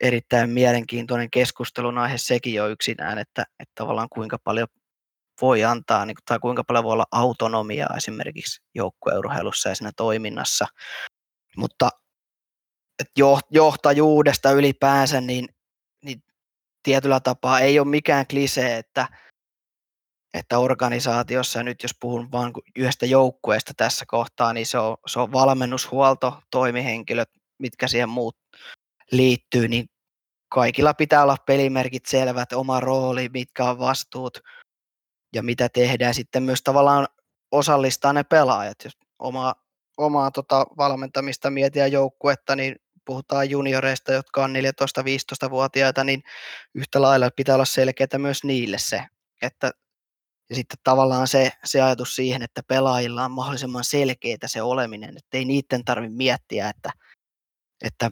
[0.01, 4.67] erittäin mielenkiintoinen keskustelun aihe sekin jo yksinään, että, että tavallaan kuinka paljon
[5.41, 10.67] voi antaa niin, tai kuinka paljon voi olla autonomiaa esimerkiksi joukkueurheilussa ja siinä toiminnassa.
[11.57, 11.89] Mutta
[12.99, 13.13] että
[13.51, 15.47] johtajuudesta ylipäänsä, niin,
[16.05, 16.23] niin
[16.83, 19.07] tietyllä tapaa ei ole mikään klisee, että,
[20.33, 25.31] että organisaatiossa, nyt jos puhun vain yhdestä joukkueesta tässä kohtaa, niin se on, se on
[25.31, 28.37] valmennushuolto, toimihenkilöt, mitkä siihen muut
[29.11, 29.85] liittyy, niin
[30.49, 34.37] kaikilla pitää olla pelimerkit selvät, oma rooli, mitkä on vastuut
[35.33, 36.13] ja mitä tehdään.
[36.13, 37.07] Sitten myös tavallaan
[37.51, 38.77] osallistaa ne pelaajat.
[38.83, 39.55] Jos omaa,
[39.97, 46.23] omaa tota valmentamista mietitään joukkuetta, niin puhutaan junioreista, jotka on 14-15-vuotiaita, niin
[46.75, 49.05] yhtä lailla pitää olla selkeää myös niille se,
[49.41, 49.71] että
[50.49, 55.37] ja sitten tavallaan se, se ajatus siihen, että pelaajilla on mahdollisimman selkeää se oleminen, että
[55.37, 56.91] ei niiden tarvitse miettiä, että,
[57.83, 58.09] että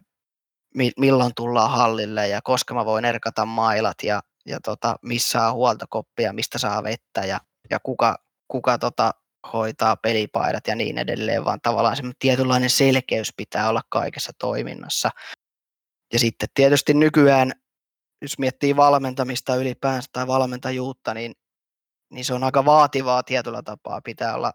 [0.98, 6.34] milloin tullaan hallille ja koska mä voin erkata mailat ja, ja tota, missä on huoltokoppia,
[6.34, 9.12] mistä saa vettä ja, ja kuka, kuka tota,
[9.54, 15.10] hoitaa pelipaidat ja niin edelleen, vaan tavallaan se tietynlainen selkeys pitää olla kaikessa toiminnassa.
[16.14, 17.52] Ja sitten tietysti nykyään,
[18.22, 21.34] jos miettii valmentamista ylipäänsä tai valmentajuutta, niin,
[22.14, 24.02] niin se on aika vaativaa tietyllä tapaa.
[24.02, 24.54] Pitää olla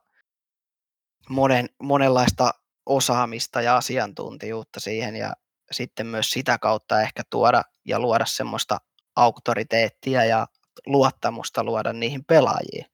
[1.28, 2.50] monen, monenlaista
[2.86, 5.32] osaamista ja asiantuntijuutta siihen ja
[5.72, 8.78] sitten myös sitä kautta ehkä tuoda ja luoda semmoista
[9.16, 10.46] auktoriteettia ja
[10.86, 12.84] luottamusta luoda niihin pelaajiin.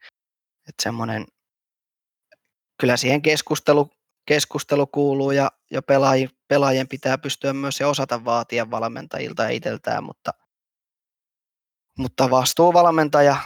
[0.69, 1.27] Että semmoinen
[2.81, 3.91] kyllä siihen keskustelu,
[4.27, 10.35] keskustelu kuuluu ja, ja pelaajien, pelaajien pitää pystyä myös ja osata vaatia valmentajilta itseltään, mutta,
[11.99, 13.37] mutta vastuuvalmentaja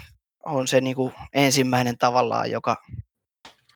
[0.45, 2.77] on se niin kuin ensimmäinen tavallaan, joka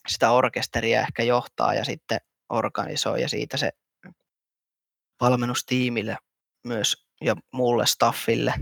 [0.08, 3.70] sitä orkesteria ehkä johtaa ja sitten organisoi ja siitä se
[5.20, 6.16] valmennustiimille
[6.64, 8.54] myös ja muulle staffille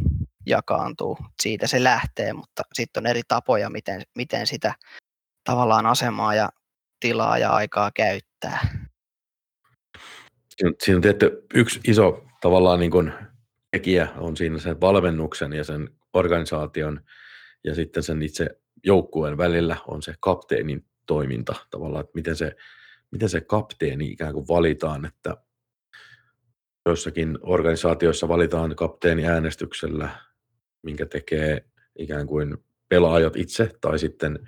[0.49, 1.19] jakaantuu.
[1.43, 4.75] Siitä se lähtee, mutta sitten on eri tapoja, miten, miten sitä
[5.45, 6.49] tavallaan asemaa ja
[7.01, 8.69] tilaa ja aikaa käyttää.
[10.57, 13.13] Siinä on tietty yksi iso tavallaan niin kuin
[13.71, 17.01] tekijä on siinä sen valmennuksen ja sen organisaation
[17.65, 18.49] ja sitten sen itse
[18.85, 22.57] joukkueen välillä on se kapteenin toiminta tavallaan, että miten se,
[23.11, 25.37] miten se kapteeni ikään kuin valitaan, että
[26.87, 30.09] joissakin organisaatioissa valitaan kapteeni äänestyksellä,
[30.83, 31.65] minkä tekee
[31.99, 32.57] ikään kuin
[32.89, 34.39] pelaajat itse, tai sitten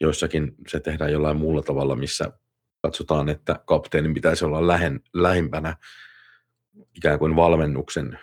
[0.00, 2.32] joissakin se tehdään jollain muulla tavalla, missä
[2.82, 5.76] katsotaan, että kapteenin pitäisi olla lähen, lähimpänä
[6.96, 8.18] ikään kuin valmennuksen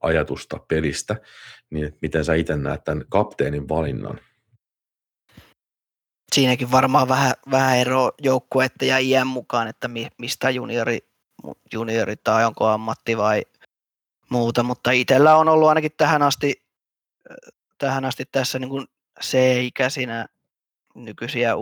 [0.00, 1.16] ajatusta pelistä,
[1.70, 4.20] niin miten sä itse näet tämän kapteenin valinnan?
[6.34, 10.98] Siinäkin varmaan vähän, vähän ero joukkuetta ja iän mukaan, että mistä juniori,
[11.72, 13.42] juniori tai onko ammatti vai
[14.30, 16.62] muuta, mutta itsellä on ollut ainakin tähän asti
[17.78, 18.86] tähän asti tässä niin kuin
[19.22, 20.26] C-ikäisinä
[20.94, 21.58] nykyisiä U15,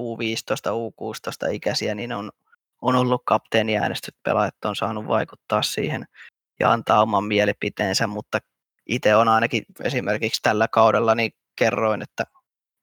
[0.70, 2.30] U16 ikäisiä, niin on,
[2.82, 6.06] on ollut kapteeniäänestyt pelaajat on saanut vaikuttaa siihen
[6.60, 8.38] ja antaa oman mielipiteensä, mutta
[8.86, 12.24] itse on ainakin esimerkiksi tällä kaudella niin kerroin, että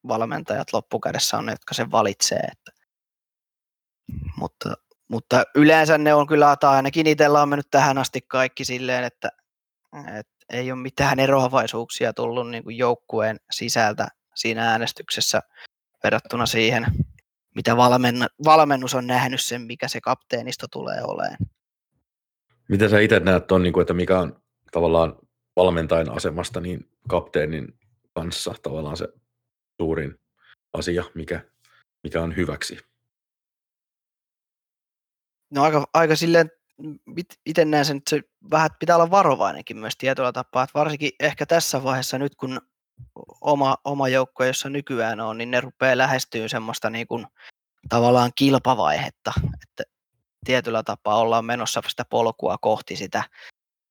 [0.08, 2.40] valmentajat loppukädessä on ne, jotka sen valitsee.
[2.52, 2.72] Että,
[4.38, 4.74] mutta,
[5.08, 9.30] mutta yleensä ne on kyllä, tai ainakin itsellä on mennyt tähän asti kaikki silleen, että,
[10.00, 15.42] että ei ole mitään eroavaisuuksia tullut niin kuin joukkueen sisältä siinä äänestyksessä
[16.04, 16.86] verrattuna siihen,
[17.56, 17.78] mitä
[18.46, 21.38] valmennus on nähnyt sen, mikä se kapteenisto tulee olemaan.
[22.70, 25.16] Miten sä itse näet ton, niin että mikä on tavallaan
[25.56, 27.80] valmentajan asemasta niin kapteenin
[28.14, 29.08] kanssa tavallaan se
[29.82, 30.16] suurin
[30.74, 31.42] asia, mikä,
[32.04, 32.78] mikä on hyväksi?
[35.52, 36.52] No aika, aika silleen
[37.46, 41.46] itse näen sen, että se vähän pitää olla varovainenkin myös tietyllä tapaa, että varsinkin ehkä
[41.46, 42.62] tässä vaiheessa nyt, kun
[43.42, 47.28] oma, oma joukko, jossa nykyään on, niin ne rupeaa lähestyä semmoista niin kuin,
[47.90, 49.84] tavallaan kilpavaihetta, että
[50.46, 53.24] tietyllä tapaa ollaan menossa sitä polkua kohti sitä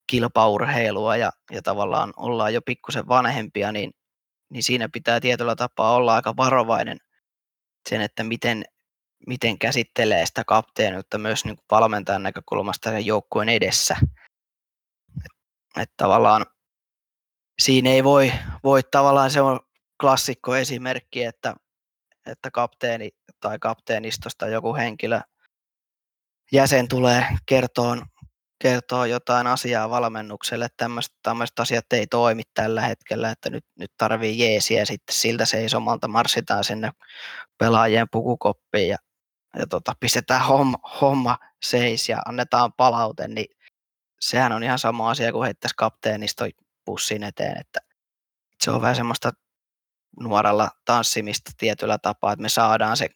[0.07, 3.94] kilpaurheilua ja, ja tavallaan ollaan jo pikkusen vanhempia, niin,
[4.51, 6.99] niin siinä pitää tietyllä tapaa olla aika varovainen
[7.88, 8.64] sen, että miten,
[9.26, 13.96] miten käsittelee sitä kapteeniutta myös niin kuin valmentajan näkökulmasta ja joukkueen edessä.
[15.16, 16.46] Että et tavallaan
[17.59, 18.33] siinä ei voi,
[18.64, 19.61] voi tavallaan, se on
[20.00, 21.55] klassikko esimerkki, että,
[22.26, 25.20] että kapteeni tai kapteenistosta joku henkilö,
[26.52, 28.07] jäsen tulee kertoon,
[28.59, 30.68] kertoo jotain asiaa valmennukselle,
[31.22, 36.64] tämmöiset asiat ei toimi tällä hetkellä, että nyt, nyt tarvii jeesiä sitten siltä seisomalta marssitaan
[36.64, 36.90] sinne
[37.59, 38.96] pelaajien pukukoppiin ja
[39.59, 43.57] ja tota, pistetään homma, homma seis ja annetaan palaute, niin
[44.21, 46.45] sehän on ihan sama asia kuin heittäisi kapteenista
[46.85, 47.81] pussin eteen, että
[48.64, 49.33] se on vähän semmoista
[50.21, 53.09] nuoralla tanssimista tietyllä tapaa, että me saadaan se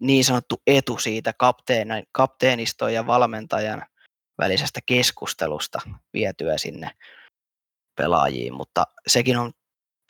[0.00, 1.34] niin sanottu etu siitä
[2.12, 3.86] kapteeniston ja valmentajan
[4.38, 5.80] välisestä keskustelusta
[6.12, 6.90] vietyä sinne
[7.96, 9.52] pelaajiin, mutta sekin on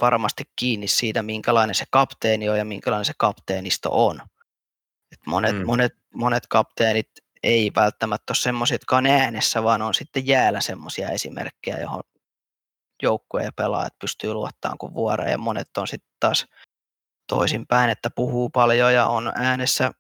[0.00, 4.20] varmasti kiinni siitä, minkälainen se kapteeni on ja minkälainen se kapteenisto on.
[5.12, 5.66] Et monet, mm.
[5.66, 7.11] monet, monet kapteenit
[7.42, 12.03] ei välttämättä ole semmoisia, jotka on äänessä, vaan on sitten jäällä semmoisia esimerkkejä, johon
[13.03, 16.46] joukkue ja pelaajat pystyy luottamaan kuin vuoreen ja monet on sitten taas
[17.29, 19.92] toisinpäin, että puhuu paljon ja on äänessä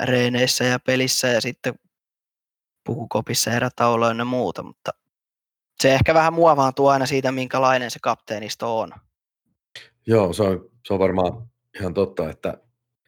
[0.00, 1.74] reeneissä ja pelissä ja sitten
[2.86, 4.90] pukukopissa erätauloja ja muuta, mutta
[5.80, 8.92] se ehkä vähän muovaantuu aina siitä, minkälainen se kapteenisto on.
[10.06, 12.58] Joo, se on, se on varmaan ihan totta, että,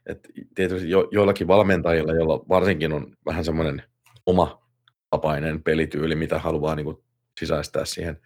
[0.08, 3.82] että tietysti jo, joillakin valmentajilla, joilla varsinkin on vähän semmoinen
[4.26, 4.62] oma
[5.10, 6.96] tapainen pelityyli, mitä haluaa niin kuin
[7.40, 8.20] sisäistää siihen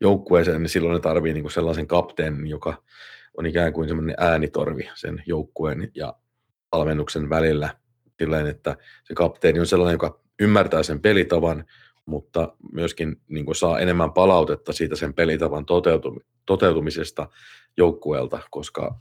[0.00, 2.82] joukkueeseen, niin silloin ne tarvii niin kuin sellaisen kapteenin, joka
[3.36, 6.14] on ikään kuin semmoinen äänitorvi sen joukkueen ja
[6.72, 7.74] valmennuksen välillä,
[8.18, 11.64] silleen, että se kapteeni on sellainen, joka ymmärtää sen pelitavan,
[12.06, 15.66] mutta myöskin niin kuin saa enemmän palautetta siitä sen pelitavan
[16.46, 17.28] toteutumisesta
[17.76, 19.00] joukkueelta, koska,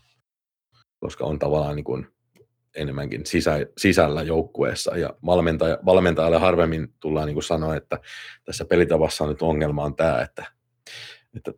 [0.99, 2.07] koska on tavallaan niin kuin
[2.77, 4.97] enemmänkin sisä, sisällä joukkueessa.
[4.97, 7.99] Ja valmentaja, valmentajalle harvemmin tullaan niin sanoa, että
[8.45, 10.45] tässä pelitavassa on nyt ongelma on tämä, että,
[11.35, 11.51] että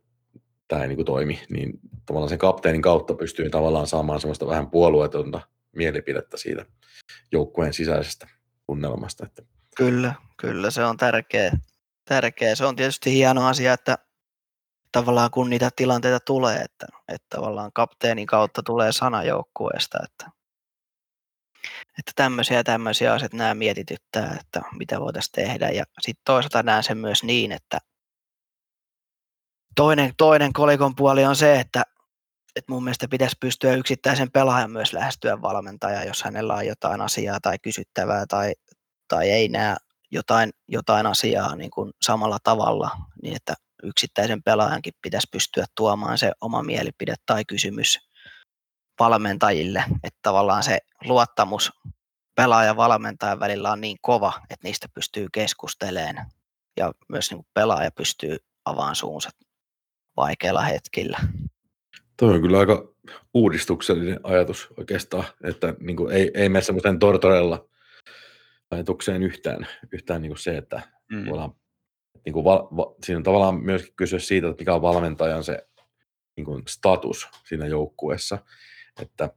[0.68, 1.40] tämä ei niin kuin toimi.
[1.50, 5.42] Niin tavallaan sen kapteenin kautta pystyy tavallaan saamaan sellaista vähän puolueetonta
[5.76, 6.66] mielipidettä siitä
[7.32, 8.28] joukkueen sisäisestä
[8.66, 9.26] tunnelmasta.
[9.26, 9.44] Että
[9.78, 11.52] Kyllä, kyllä se on tärkeä.
[12.06, 12.56] tärkeä.
[12.56, 13.98] Se on tietysti hieno asia, että
[14.92, 20.39] tavallaan kun niitä tilanteita tulee, että, että tavallaan kapteenin kautta tulee sana joukkueesta, että,
[22.00, 25.70] että tämmöisiä ja tämmöisiä asioita nämä mietityttää, että mitä voitaisiin tehdä.
[25.70, 27.80] Ja sitten toisaalta näen sen myös niin, että
[29.76, 31.84] toinen, toinen kolikon puoli on se, että,
[32.56, 37.40] että mun mielestä pitäisi pystyä yksittäisen pelaajan myös lähestyä valmentaja, jos hänellä on jotain asiaa
[37.42, 38.54] tai kysyttävää tai,
[39.08, 39.76] tai ei näe
[40.12, 42.90] jotain, jotain asiaa niin kuin samalla tavalla,
[43.24, 48.09] niin että yksittäisen pelaajankin pitäisi pystyä tuomaan se oma mielipide tai kysymys
[49.00, 51.72] valmentajille, että tavallaan se luottamus
[52.36, 56.26] pelaaja valmentajan välillä on niin kova, että niistä pystyy keskustelemaan
[56.78, 59.30] ja myös niin kuin pelaaja pystyy avaamaan suunsa
[60.18, 61.20] vaikeilla hetkillä.
[62.18, 62.94] Tuo on kyllä aika
[63.34, 67.66] uudistuksellinen ajatus oikeastaan, että niin kuin ei, ei mene semmoisen tortorella
[68.72, 70.82] ajatukseen yhtään, yhtään niin kuin se, että
[71.12, 71.30] mm.
[71.30, 71.52] voidaan,
[72.26, 75.68] niin kuin val, va, siinä on tavallaan myös kysyä siitä, että mikä on valmentajan se
[76.36, 78.38] niin kuin status siinä joukkueessa,
[79.02, 79.30] että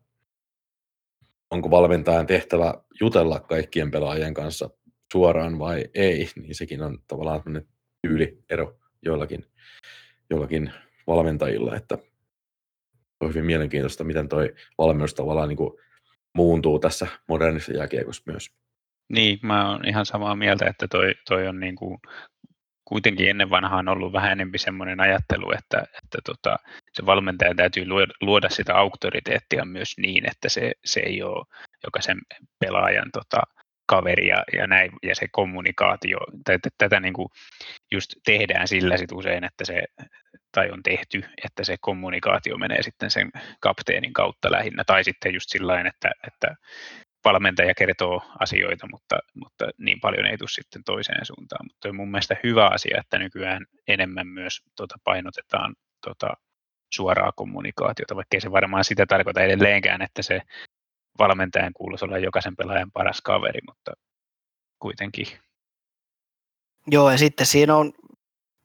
[1.51, 4.71] onko valmentajan tehtävä jutella kaikkien pelaajien kanssa
[5.12, 7.69] suoraan vai ei, niin sekin on tavallaan sellainen
[8.03, 9.47] tyyliero joillakin,
[10.31, 10.73] joillakin
[11.07, 11.99] valmentajilla, että
[13.21, 15.73] on hyvin mielenkiintoista, miten toi valmennus tavallaan niin kuin
[16.35, 18.51] muuntuu tässä modernissa jääkiekossa myös.
[19.12, 21.99] Niin, mä oon ihan samaa mieltä, että toi, toi on niin kuin,
[22.85, 26.57] kuitenkin ennen vanhaan ollut vähän enemmän semmoinen ajattelu, että, että tota,
[26.94, 27.87] se valmentaja täytyy
[28.20, 31.46] luoda, sitä auktoriteettia myös niin, että se, se ei ole
[31.85, 32.18] jokaisen
[32.59, 33.42] pelaajan tota,
[33.87, 37.28] kaveri ja, ja, näin, ja se kommunikaatio, tätä, tätä niin kuin
[37.92, 39.85] just tehdään sillä sit usein, että se,
[40.52, 45.50] tai on tehty, että se kommunikaatio menee sitten sen kapteenin kautta lähinnä, tai sitten just
[45.50, 46.55] sillä että, että
[47.24, 51.66] valmentaja kertoo asioita, mutta, mutta niin paljon ei tule sitten toiseen suuntaan.
[51.66, 55.74] Mutta on mun mielestä hyvä asia, että nykyään enemmän myös tota, painotetaan
[56.07, 56.35] tota,
[56.94, 60.40] suoraa kommunikaatiota, vaikka ei se varmaan sitä tarkoita edelleenkään, että se
[61.18, 63.92] valmentajan kuuluisi olla jokaisen pelaajan paras kaveri, mutta
[64.78, 65.26] kuitenkin.
[66.87, 67.92] Joo, ja sitten siinä on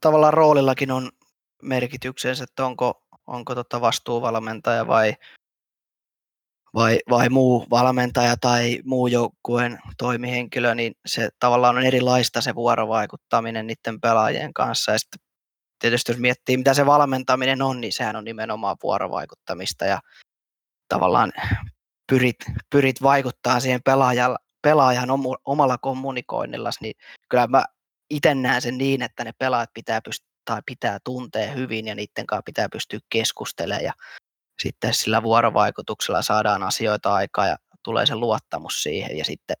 [0.00, 1.10] tavallaan roolillakin on
[1.62, 5.14] merkityksensä, että onko, onko tota vastuuvalmentaja vai
[6.74, 13.66] vai, vai muu valmentaja tai muu joukkueen toimihenkilö, niin se tavallaan on erilaista se vuorovaikuttaminen
[13.66, 14.92] niiden pelaajien kanssa.
[14.92, 15.27] Ja sitten
[15.78, 20.00] tietysti jos miettii, mitä se valmentaminen on, niin sehän on nimenomaan vuorovaikuttamista ja
[20.88, 21.32] tavallaan
[22.12, 22.36] pyrit,
[22.70, 25.08] pyrit vaikuttaa siihen pelaajan, pelaajan
[25.44, 26.94] omalla kommunikoinnilla, niin
[27.28, 27.64] kyllä mä
[28.10, 32.26] itse näen sen niin, että ne pelaajat pitää pystyä tai pitää tuntea hyvin ja niiden
[32.26, 33.92] kanssa pitää pystyä keskustelemaan ja
[34.62, 39.56] sitten sillä vuorovaikutuksella saadaan asioita aikaa ja tulee se luottamus siihen ja sitten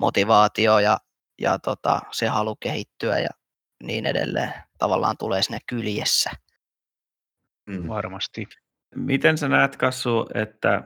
[0.00, 0.98] motivaatio ja,
[1.40, 3.30] ja tota, se halu kehittyä ja
[3.82, 4.52] niin edelleen
[4.84, 6.30] tavallaan tulee sinne kyljessä.
[7.66, 7.88] Mm.
[7.88, 8.46] Varmasti.
[8.94, 10.82] Miten sä näet Kassu, että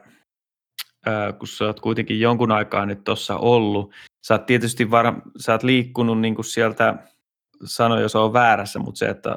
[1.07, 3.95] ää, kun sä oot kuitenkin jonkun aikaa nyt tuossa ollut,
[4.27, 6.95] sä oot tietysti var, sä oot liikkunut niin kuin sieltä
[7.65, 9.37] sano, jos on väärässä, mutta se, että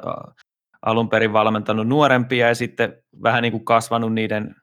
[0.82, 4.54] alun perin valmentanut nuorempia ja sitten vähän niin kuin kasvanut niiden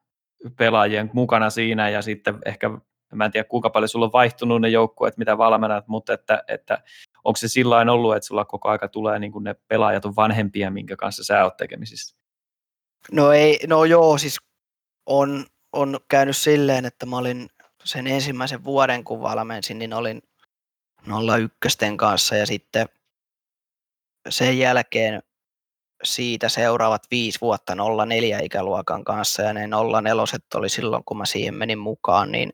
[0.57, 2.69] pelaajien mukana siinä ja sitten ehkä,
[3.15, 6.83] mä en tiedä kuinka paljon sulla on vaihtunut ne joukkueet, mitä valmennat, mutta että, että
[7.23, 10.71] onko se sillä ollut, että sulla koko aika tulee niin kuin ne pelaajat on vanhempia,
[10.71, 12.15] minkä kanssa sä oot tekemisissä?
[13.11, 14.37] No ei, no joo, siis
[15.05, 17.49] on, on käynyt silleen, että mä olin
[17.83, 20.21] sen ensimmäisen vuoden, kun valmensin, niin olin
[21.65, 22.89] 01 kanssa ja sitten
[24.29, 25.23] sen jälkeen
[26.03, 27.75] siitä seuraavat viisi vuotta
[28.07, 30.13] 04 ikäluokan kanssa ja ne 04
[30.55, 32.53] oli silloin, kun mä siihen menin mukaan, niin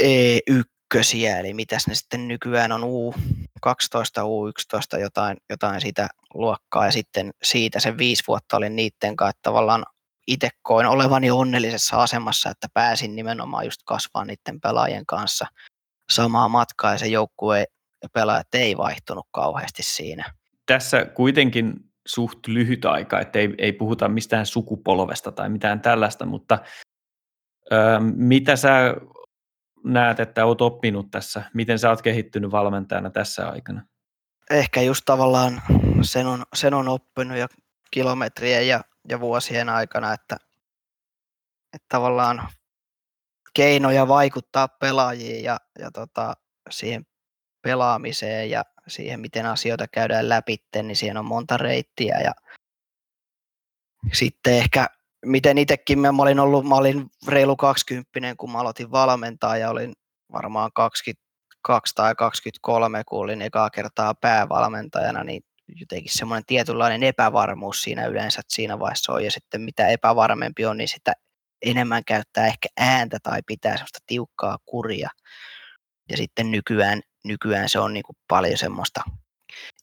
[0.00, 7.30] E1, eli mitäs ne sitten nykyään on U12, U11, jotain, jotain sitä luokkaa ja sitten
[7.42, 9.84] siitä se viisi vuotta olin niiden kanssa, että tavallaan
[10.26, 15.46] itse koin olevani onnellisessa asemassa, että pääsin nimenomaan just kasvaa niiden pelaajien kanssa
[16.10, 17.64] samaa matkaa ja se joukkue
[18.02, 20.32] ja pelaajat ei vaihtunut kauheasti siinä.
[20.66, 21.74] Tässä kuitenkin
[22.06, 26.58] suht lyhyt aika, että ei, ei puhuta mistään sukupolvesta tai mitään tällaista, mutta
[27.72, 28.94] ö, mitä sä
[29.86, 31.42] näet, että oot oppinut tässä?
[31.54, 33.82] Miten sä oot kehittynyt valmentajana tässä aikana?
[34.50, 35.62] Ehkä just tavallaan
[36.02, 37.46] sen on, sen on oppinut jo
[37.90, 40.36] kilometrien ja, ja vuosien aikana, että,
[41.74, 42.48] että tavallaan
[43.54, 46.34] keinoja vaikuttaa pelaajiin ja, ja tota,
[46.70, 47.06] siihen
[47.62, 52.32] pelaamiseen ja siihen, miten asioita käydään läpi, niin siihen on monta reittiä ja
[54.12, 54.86] sitten ehkä
[55.26, 59.92] miten itsekin mä olin ollut, mä olin reilu 20, kun mä aloitin valmentaa ja olin
[60.32, 65.42] varmaan 22 tai 23, kun olin ekaa kertaa päävalmentajana, niin
[65.80, 70.76] jotenkin semmoinen tietynlainen epävarmuus siinä yleensä että siinä vaiheessa on ja sitten mitä epävarmempi on,
[70.76, 71.12] niin sitä
[71.62, 75.10] enemmän käyttää ehkä ääntä tai pitää semmoista tiukkaa kuria.
[76.10, 79.00] Ja sitten nykyään nykyään se on niin kuin paljon semmoista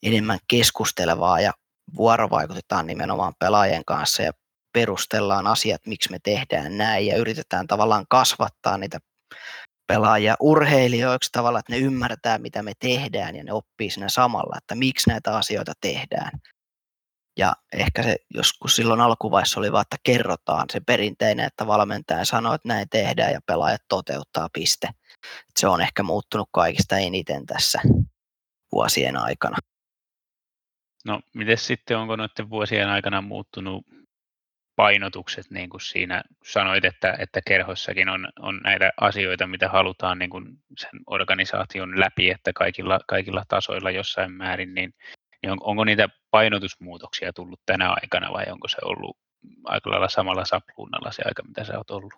[0.04, 1.52] enemmän keskustelevaa ja
[1.98, 4.32] vuorovaikutetaan nimenomaan pelaajien kanssa ja
[4.74, 9.00] perustellaan asiat, miksi me tehdään näin ja yritetään tavallaan kasvattaa niitä
[9.88, 14.76] pelaajia urheilijoiksi tavallaan, että ne ymmärtää, mitä me tehdään ja ne oppii siinä samalla, että
[14.76, 16.32] miksi näitä asioita tehdään.
[17.38, 22.54] Ja ehkä se joskus silloin alkuvaiheessa oli vaan, että kerrotaan se perinteinen, että valmentaja sanoo,
[22.54, 24.90] että näin tehdään ja pelaajat toteuttaa piste.
[25.60, 27.82] Se on ehkä muuttunut kaikista eniten tässä
[28.72, 29.58] vuosien aikana.
[31.06, 33.86] No, miten sitten, onko noiden vuosien aikana muuttunut
[34.76, 40.30] painotukset, niin kuin siinä sanoit, että, että kerhossakin on, on näitä asioita, mitä halutaan niin
[40.30, 40.46] kuin
[40.78, 44.94] sen organisaation läpi, että kaikilla, kaikilla tasoilla jossain määrin, niin
[45.44, 49.18] niin on, onko niitä painotusmuutoksia tullut tänä aikana vai onko se ollut
[49.64, 52.14] aika lailla samalla sapluunalla se aika, mitä sä oot ollut?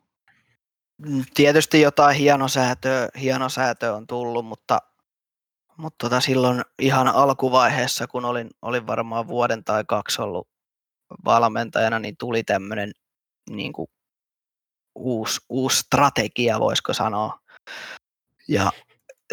[0.98, 4.80] Mm, tietysti jotain hienosäätöä, hienosäätöä on tullut, mutta,
[5.78, 10.48] mutta tota silloin ihan alkuvaiheessa, kun olin, olin varmaan vuoden tai kaksi ollut
[11.26, 12.92] valmentajana, niin tuli tämmöinen
[13.50, 13.74] niin
[14.96, 17.40] uusi, uusi strategia, voisiko sanoa.
[18.48, 18.72] Ja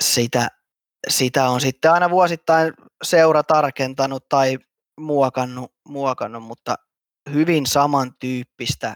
[0.01, 0.49] sitä,
[1.09, 2.73] sitä on sitten aina vuosittain
[3.05, 4.59] seura tarkentanut tai
[5.01, 6.75] muokannut, muokannut mutta
[7.33, 8.95] hyvin samantyyppistä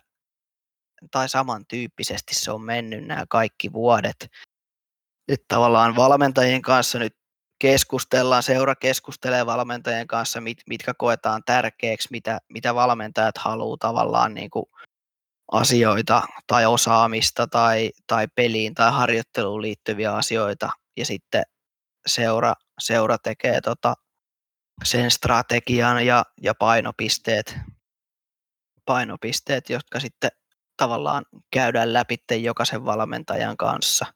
[1.11, 4.17] tai samantyyppisesti se on mennyt nämä kaikki vuodet.
[5.29, 7.17] Että tavallaan valmentajien kanssa nyt
[7.59, 14.51] keskustellaan, seura keskustelee valmentajien kanssa, mit, mitkä koetaan tärkeäksi, mitä, mitä valmentajat haluaa tavallaan niin
[14.51, 14.66] kuin
[15.53, 21.42] asioita tai osaamista tai, tai peliin tai harjoitteluun liittyviä asioita ja sitten
[22.07, 23.95] seura, seura tekee tota
[24.85, 27.59] sen strategian ja, ja painopisteet,
[28.85, 30.31] painopisteet, jotka sitten
[30.77, 34.07] tavallaan käydään läpi jokaisen valmentajan kanssa.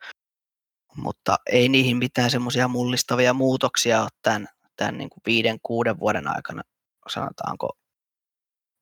[0.97, 6.29] Mutta ei niihin mitään semmoisia mullistavia muutoksia ole tämän, tämän niin kuin viiden, kuuden vuoden
[6.29, 6.63] aikana,
[7.09, 7.79] sanotaanko,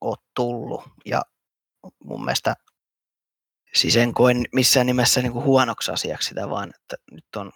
[0.00, 0.82] ole tullut.
[1.04, 1.22] Ja
[2.04, 2.54] mun mielestä
[3.74, 7.52] siis en koe missään nimessä niin kuin huonoksi asiaksi sitä, vaan että nyt on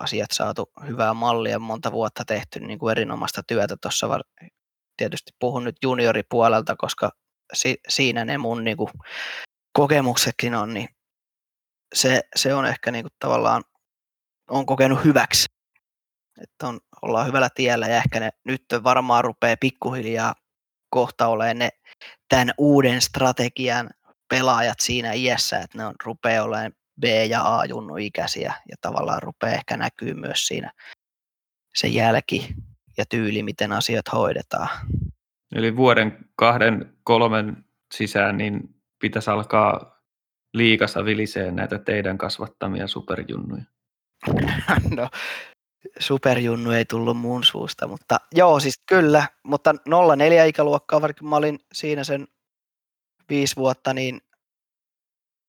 [0.00, 4.06] asiat saatu hyvää mallia, monta vuotta tehty niin kuin erinomaista työtä tuossa.
[4.96, 7.10] Tietysti puhun nyt junioripuolelta, koska
[7.52, 8.90] si, siinä ne mun niin kuin,
[9.72, 10.88] kokemuksetkin on, niin
[11.94, 13.64] se, se on ehkä niin kuin, tavallaan,
[14.52, 15.46] on kokenut hyväksi.
[16.42, 20.34] Että on, ollaan hyvällä tiellä ja ehkä ne nyt varmaan rupeaa pikkuhiljaa
[20.90, 21.68] kohta olemaan ne
[22.28, 23.90] tämän uuden strategian
[24.28, 29.54] pelaajat siinä iässä, että ne on, rupeaa olemaan B- ja A-junnu ikäisiä ja tavallaan rupeaa
[29.54, 30.72] ehkä näkyy myös siinä
[31.74, 32.54] se jälki
[32.96, 34.68] ja tyyli, miten asiat hoidetaan.
[35.54, 38.60] Eli vuoden kahden, kolmen sisään niin
[38.98, 40.02] pitäisi alkaa
[40.54, 43.64] liikassa vilisee näitä teidän kasvattamia superjunnuja?
[44.96, 45.08] no,
[45.98, 49.74] superjunnu ei tullut mun suusta, mutta joo, siis kyllä, mutta
[50.16, 52.28] 04 ikäluokkaa, vaikka mä olin siinä sen
[53.28, 54.20] viisi vuotta, niin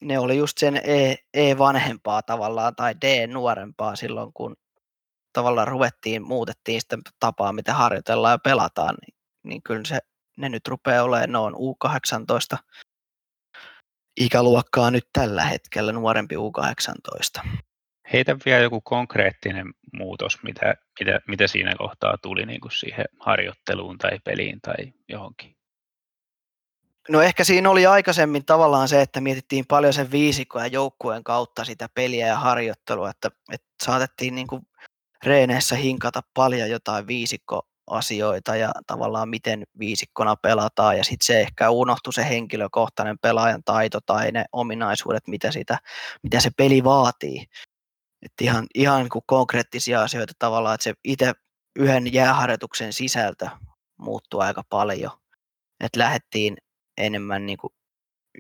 [0.02, 4.56] ne oli just sen E, e vanhempaa tavallaan tai D nuorempaa silloin, kun
[5.34, 10.00] tavallaan ruvettiin, muutettiin sitä tapaa, miten harjoitellaan ja pelataan, niin, niin kyllä se,
[10.38, 12.58] ne nyt rupeaa olemaan, ne on U18
[14.20, 17.48] ikäluokkaa nyt tällä hetkellä, nuorempi U18.
[18.14, 23.98] Heitä vielä joku konkreettinen muutos, mitä, mitä, mitä siinä kohtaa tuli niin kuin siihen harjoitteluun
[23.98, 25.56] tai peliin tai johonkin.
[27.10, 31.66] No ehkä siinä oli aikaisemmin tavallaan se, että mietittiin paljon sen viisikko ja joukkueen kautta
[31.66, 34.68] sitä peliä ja harjoittelua, että, että saatettiin niin kuin
[35.24, 42.14] reeneissä hinkata paljon jotain viisikkoasioita ja tavallaan miten viisikkona pelataan ja sitten se ehkä unohtui
[42.14, 45.78] se henkilökohtainen pelaajan taito tai ne ominaisuudet, mitä, sitä,
[46.24, 47.46] mitä se peli vaatii.
[48.26, 51.34] Et ihan ihan niin konkreettisia asioita tavallaan, että se itse
[51.76, 53.48] yhden jääharjoituksen sisältö
[53.98, 55.12] muuttuu aika paljon.
[55.84, 56.58] Että lähdettiin
[56.98, 57.74] enemmän niin kuin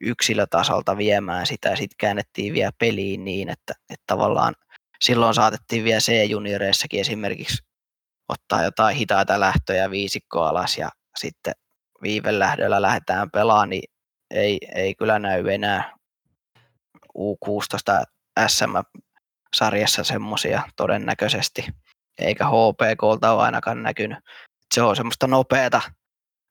[0.01, 4.55] yksilötasolta viemään sitä ja sitten käännettiin vielä peliin niin, että, että tavallaan
[5.01, 7.57] silloin saatettiin vielä C-junioreissakin esimerkiksi
[8.29, 11.53] ottaa jotain hitaita lähtöjä viisikko alas ja sitten
[12.01, 13.83] viivelähdöllä lähdetään pelaamaan, niin
[14.31, 15.97] ei, ei kyllä näy enää
[17.17, 18.03] U16
[19.53, 21.65] SM-sarjassa semmoisia todennäköisesti,
[22.19, 24.17] eikä HPKlta ole ainakaan näkynyt.
[24.73, 25.81] Se on semmoista nopeata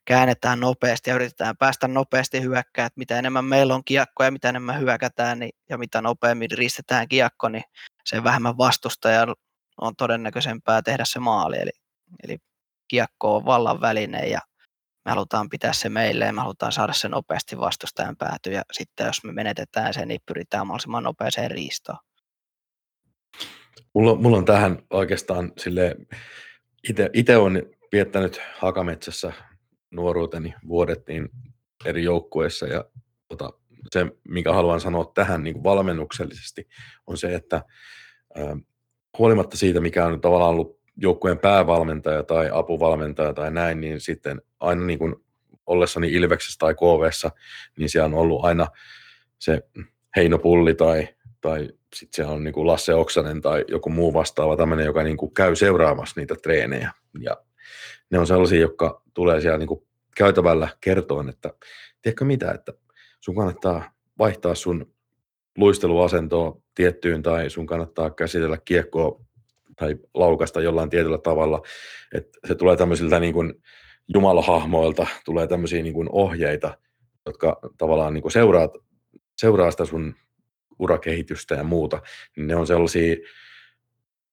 [0.04, 4.80] käännetään nopeasti ja yritetään päästä nopeasti hyökkää, että mitä enemmän meillä on kiekkoja, mitä enemmän
[4.80, 7.64] hyökätään niin, ja mitä nopeammin ristetään kiekko, niin
[8.04, 9.34] sen vähemmän vastustajan
[9.80, 11.58] on todennäköisempää tehdä se maali.
[11.58, 11.70] Eli,
[12.24, 12.38] eli
[12.88, 14.40] kiekko on vallan väline ja
[15.04, 19.06] me halutaan pitää se meille ja me halutaan saada se nopeasti vastustajan pääty ja sitten
[19.06, 21.98] jos me menetetään sen, niin pyritään mahdollisimman nopeeseen riistoon.
[23.94, 25.96] Mulla, mulla on tähän oikeastaan sille
[27.12, 27.62] itse on
[27.92, 29.32] viettänyt Hakametsässä
[29.90, 31.28] nuoruuteni vuodet niin
[31.84, 32.84] eri joukkueissa ja
[33.28, 33.50] tota,
[33.90, 36.68] se, mikä haluan sanoa tähän niin kuin valmennuksellisesti,
[37.06, 37.56] on se, että
[38.38, 38.58] äh,
[39.18, 44.84] huolimatta siitä, mikä on tavallaan ollut joukkueen päävalmentaja tai apuvalmentaja tai näin, niin sitten aina
[44.84, 45.14] niin kuin
[45.66, 47.30] ollessani Ilveksessä tai KVssa,
[47.78, 48.66] niin siellä on ollut aina
[49.38, 49.62] se
[50.16, 51.08] Heino Pulli tai,
[51.42, 51.60] tai
[51.94, 55.34] sitten siellä on niin kuin Lasse Oksanen tai joku muu vastaava tämmöinen, joka niin kuin
[55.34, 56.90] käy seuraamassa niitä treenejä.
[57.20, 57.36] Ja
[58.10, 59.86] ne on sellaisia, jotka tulee siellä niin kuin
[60.16, 61.50] käytävällä kertoon, että
[62.02, 62.72] tiedätkö mitä, että
[63.20, 64.92] sun kannattaa vaihtaa sun
[65.58, 69.20] luisteluasentoa tiettyyn tai sun kannattaa käsitellä kiekkoa
[69.76, 71.62] tai laukasta jollain tietyllä tavalla,
[72.14, 73.54] että se tulee tämmöisiltä niin kuin
[74.14, 76.78] jumalahahmoilta, tulee tämmöisiä niin kuin ohjeita,
[77.26, 78.68] jotka tavallaan niin kuin seuraa,
[79.40, 80.14] seuraa sitä sun
[80.78, 82.02] urakehitystä ja muuta,
[82.36, 83.16] niin ne on sellaisia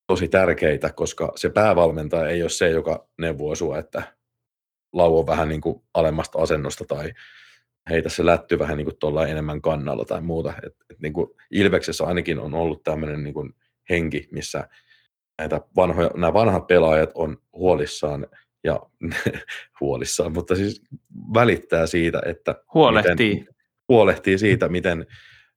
[0.07, 4.03] tosi tärkeitä, koska se päävalmentaja ei ole se, joka neuvoo sua, että
[4.93, 7.13] lauo vähän niin kuin alemmasta asennosta tai
[7.89, 10.53] heitä se lätty vähän niin kuin enemmän kannalla tai muuta.
[10.65, 13.53] Et, et niin kuin Ilveksessä ainakin on ollut tämmöinen niin kuin
[13.89, 14.67] henki, missä
[15.37, 18.27] näitä vanhoja, nämä vanhat pelaajat on huolissaan
[18.63, 18.79] ja
[19.79, 20.81] huolissaan, mutta siis
[21.33, 23.35] välittää siitä, että huolehtii.
[23.35, 23.55] Miten,
[23.89, 25.05] huolehtii siitä, miten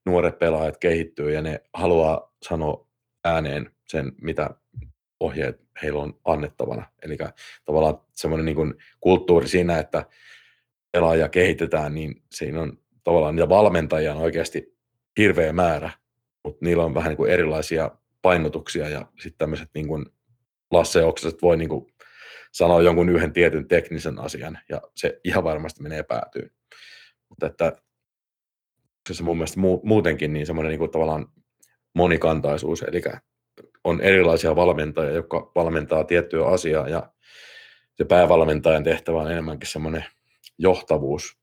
[0.07, 2.89] nuoret pelaajat kehittyy ja ne haluaa sanoa
[3.25, 4.51] ääneen sen, mitä
[5.21, 6.87] ohjeet heillä on annettavana.
[7.03, 7.17] Eli
[7.65, 10.05] tavallaan semmoinen niin kulttuuri siinä, että
[10.93, 14.79] pelaajia kehitetään, niin siinä on tavallaan niitä valmentajia on oikeasti
[15.19, 15.91] hirveä määrä,
[16.45, 17.91] mutta niillä on vähän niin kuin erilaisia
[18.23, 20.07] painotuksia ja sitten tämmöiset niin kuin
[20.71, 21.93] Lasse Oksaset voi niin kuin
[22.53, 26.51] sanoa jonkun yhden tietyn teknisen asian ja se ihan varmasti menee päätyyn.
[27.29, 27.73] Mutta että
[29.11, 31.27] se mun mielestä muutenkin niin semmoinen niin tavallaan
[31.95, 33.03] monikantaisuus, eli
[33.85, 37.13] on erilaisia valmentajia, jotka valmentaa tiettyä asiaa ja
[37.95, 40.05] se päävalmentajan tehtävä on enemmänkin semmoinen
[40.59, 41.39] johtavuus,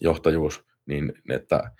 [0.00, 1.70] johtajuus, niin että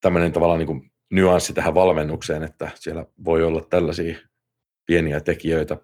[0.00, 4.18] tämmöinen tavallaan niin kuin nyanssi tähän valmennukseen, että siellä voi olla tällaisia
[4.86, 5.76] pieniä tekijöitä,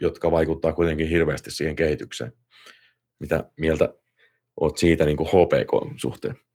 [0.00, 2.32] jotka vaikuttaa kuitenkin hirveästi siihen kehitykseen.
[3.18, 3.94] Mitä mieltä
[4.60, 6.49] olet siitä niin kuin HPK-suhteen?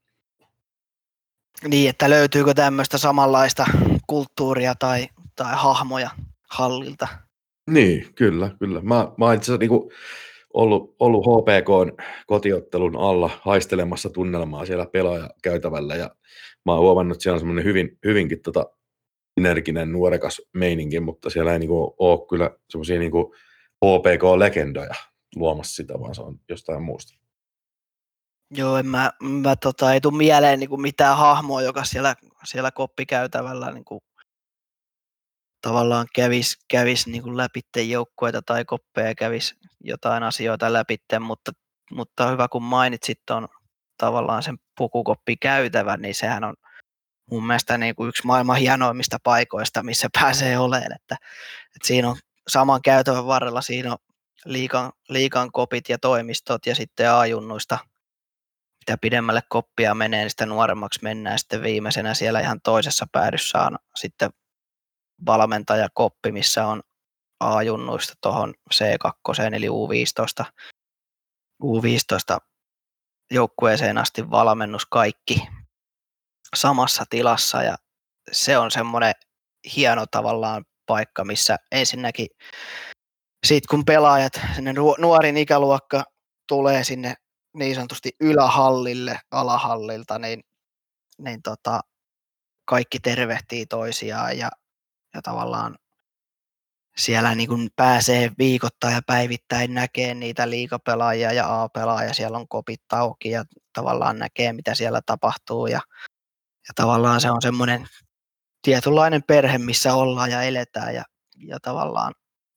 [1.67, 3.65] Niin, että löytyykö tämmöistä samanlaista
[4.07, 6.09] kulttuuria tai tai hahmoja
[6.49, 7.07] hallilta.
[7.69, 8.81] Niin, kyllä, kyllä.
[8.81, 9.91] Mä, mä itse asiassa niin
[10.53, 16.15] ollut, ollut HPK kotiottelun alla haistelemassa tunnelmaa siellä pelaajakäytävällä ja
[16.65, 18.65] mä oon huomannut, että siellä on semmoinen hyvin, hyvinkin tota
[19.37, 23.35] energinen, nuorekas meininki, mutta siellä ei niinku ole kyllä semmoisia niinku
[23.85, 24.93] HPK-legendoja
[25.35, 27.24] luomassa sitä, vaan se on jostain muusta.
[28.51, 32.71] Joo, en mä, mä tota, ei tule mieleen niin kuin mitään hahmoa, joka siellä, siellä
[32.71, 34.01] koppikäytävällä niin kuin
[35.61, 41.51] tavallaan kävis, kävis niin kuin läpi joukkueita tai koppeja, kävis jotain asioita läpi, mutta,
[41.91, 43.47] mutta hyvä kun mainitsit on
[43.97, 46.55] tavallaan sen pukukoppi käytävän, niin sehän on
[47.31, 50.95] mun mielestä niin kuin yksi maailman hienoimmista paikoista, missä pääsee olemaan.
[50.95, 51.15] Että,
[51.75, 52.17] että siinä on
[52.47, 53.97] saman käytävän varrella siinä on
[54.45, 57.77] liikan, liikan kopit ja toimistot ja sitten ajunnuista
[58.85, 61.39] mitä pidemmälle koppia menee, niin sitä nuoremmaksi mennään.
[61.39, 64.29] Sitten viimeisenä siellä ihan toisessa päädyssä on sitten
[65.25, 66.81] valmentajakoppi, missä on
[67.39, 70.45] A-junnuista tuohon C2 eli U15,
[71.63, 72.37] U15
[73.31, 75.47] joukkueeseen asti valmennus kaikki
[76.55, 77.75] samassa tilassa ja
[78.31, 79.13] se on semmoinen
[79.75, 82.27] hieno tavallaan paikka, missä ensinnäkin
[83.45, 86.03] sitten kun pelaajat, sinne nuorin ikäluokka
[86.47, 87.15] tulee sinne
[87.55, 90.43] niin sanotusti ylähallille alahallilta, niin,
[91.17, 91.79] niin tota,
[92.65, 94.51] kaikki tervehtii toisiaan ja,
[95.13, 95.75] ja tavallaan
[96.97, 102.81] siellä niin kuin pääsee viikoittain ja päivittäin näkee niitä liikapelaajia ja A-pelaajia, siellä on kopit
[102.93, 103.43] auki ja
[103.73, 105.81] tavallaan näkee, mitä siellä tapahtuu ja,
[106.67, 107.87] ja tavallaan se on semmoinen
[108.61, 111.03] tietynlainen perhe, missä ollaan ja eletään ja,
[111.47, 112.13] ja tavallaan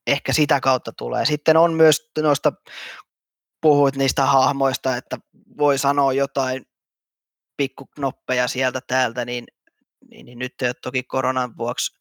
[0.06, 1.24] ehkä sitä kautta tulee.
[1.24, 2.52] Sitten on myös noista,
[3.60, 5.18] puhuit niistä hahmoista, että
[5.58, 6.66] voi sanoa jotain
[7.56, 9.44] pikkuknoppeja sieltä täältä, niin,
[10.10, 11.98] niin, niin nyt ei ole toki koronan vuoksi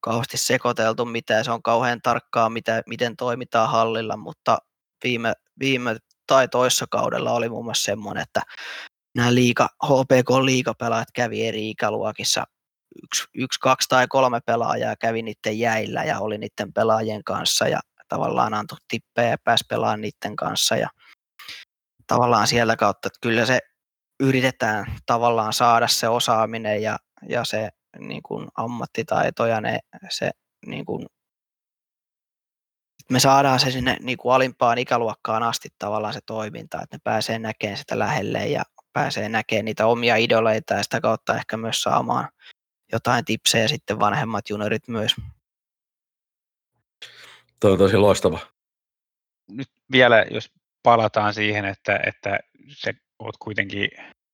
[0.00, 4.58] kauheasti sekoiteltu mitään, se on kauhean tarkkaa, mitä, miten toimitaan hallilla, mutta
[5.04, 5.96] viime, viime
[6.26, 8.42] tai toissa kaudella oli muun muassa semmoinen, että
[9.16, 12.44] nämä liiga, HPK-liigapelaajat kävi eri ikäluokissa.
[13.04, 17.80] Yksi, yksi, kaksi tai kolme pelaajaa kävi niiden jäillä ja oli niiden pelaajien kanssa ja
[18.10, 20.88] tavallaan antoi tippejä ja pääsi pelaamaan niiden kanssa ja
[22.06, 23.58] tavallaan sieltä kautta, että kyllä se
[24.20, 26.98] yritetään tavallaan saada se osaaminen ja,
[27.28, 29.78] ja se niin kuin ammattitaito ja ne,
[30.10, 30.30] se
[30.66, 31.06] niin kuin,
[33.10, 37.38] me saadaan se sinne niin kuin alimpaan ikäluokkaan asti tavallaan se toiminta, että ne pääsee
[37.38, 42.28] näkemään sitä lähelle ja pääsee näkemään niitä omia idoleita ja sitä kautta ehkä myös saamaan
[42.92, 45.16] jotain tipsejä sitten vanhemmat juniorit myös.
[47.60, 48.38] Tuo on tosi loistava.
[49.50, 50.52] Nyt vielä, jos
[50.82, 52.38] palataan siihen, että, että
[52.68, 53.90] se oot kuitenkin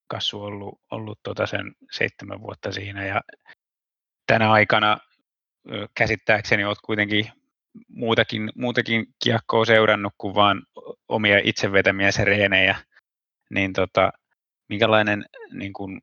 [0.07, 3.21] Kassu ollut, ollut tota sen seitsemän vuotta siinä ja
[4.27, 4.97] tänä aikana
[5.95, 7.31] käsittääkseni olet kuitenkin
[7.87, 10.61] muutakin, muutakin kiekkoa seurannut kuin vain
[11.07, 12.75] omia itse vetämiä reenejä,
[13.49, 14.13] niin tota,
[14.69, 16.01] minkälainen niin kun,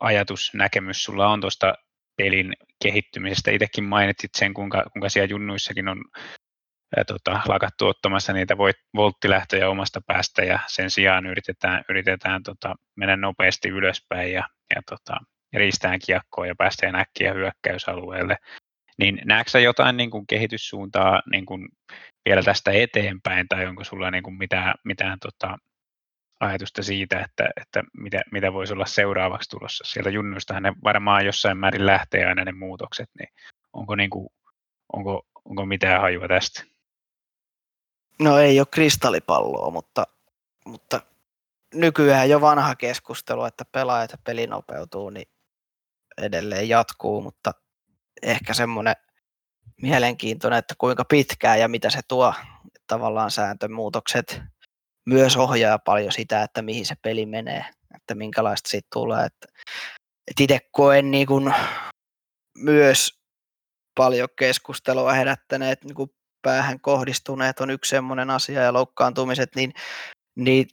[0.00, 1.74] ajatus, näkemys sulla on tuosta
[2.20, 2.52] pelin
[2.82, 3.50] kehittymisestä?
[3.50, 6.04] Itsekin mainitsit sen, kuinka, kuinka siellä junnuissakin on
[6.96, 8.56] ja, tota, lakattu ottamassa niitä
[8.96, 15.16] volttilähtöjä omasta päästä ja sen sijaan yritetään, yritetään tota, mennä nopeasti ylöspäin ja, ja tota,
[15.52, 18.36] riistään kiekkoa ja päästään äkkiä hyökkäysalueelle.
[18.98, 21.68] Niin näetkö jotain niin kuin kehityssuuntaa niin kuin
[22.28, 25.58] vielä tästä eteenpäin tai onko sulla niin kuin mitään, mitään tota,
[26.40, 29.84] ajatusta siitä, että, että mitä, mitä voisi olla seuraavaksi tulossa.
[29.86, 33.28] Sieltä junnuistahan ne varmaan jossain määrin lähtee aina ne muutokset, niin
[33.72, 34.28] onko, niin kuin,
[34.92, 36.64] onko, onko mitään hajua tästä?
[38.20, 40.06] No ei ole kristallipalloa, mutta,
[40.66, 41.00] mutta
[41.74, 45.28] nykyään jo vanha keskustelu, että pelaajat ja peli nopeutuu, niin
[46.18, 47.52] edelleen jatkuu, mutta
[48.22, 48.96] ehkä semmoinen
[49.82, 52.34] mielenkiintoinen, että kuinka pitkään ja mitä se tuo
[52.86, 54.42] tavallaan sääntömuutokset
[55.06, 59.24] myös ohjaa paljon sitä, että mihin se peli menee, että minkälaista siitä tulee.
[59.26, 59.46] Että,
[60.30, 61.54] että itse koen niin kuin
[62.58, 63.20] myös
[63.94, 66.10] paljon keskustelua herättäneet niin kuin
[66.42, 69.72] päähän kohdistuneet on yksi semmoinen asia ja loukkaantumiset, niin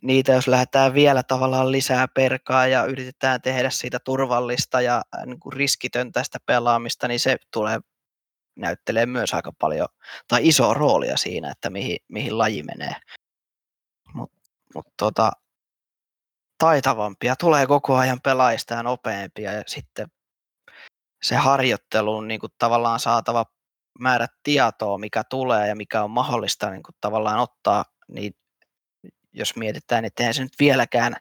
[0.02, 5.54] niitä jos lähdetään vielä tavallaan lisää perkaa ja yritetään tehdä siitä turvallista ja niin kuin
[5.54, 7.80] riskitöntä sitä pelaamista, niin se tulee
[8.58, 9.88] näyttelee myös aika paljon
[10.28, 12.96] tai iso roolia siinä, että mihin, mihin laji menee.
[14.76, 15.32] Mutta mut tota,
[16.58, 17.36] taitavampia.
[17.36, 20.08] Tulee koko ajan pelaajista ja nopeampia ja sitten
[21.24, 23.46] se harjoittelu on niin kuin tavallaan saatava
[24.00, 28.34] määrä tietoa, mikä tulee ja mikä on mahdollista niin kuin tavallaan ottaa, niin
[29.34, 31.16] jos mietitään, että eihän se nyt vieläkään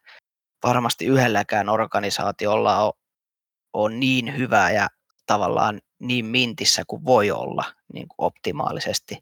[0.63, 2.93] varmasti yhdelläkään organisaatiolla ole,
[3.73, 4.89] ole niin hyvä ja
[5.27, 9.19] tavallaan niin mintissä kuin voi olla niin kuin optimaalisesti,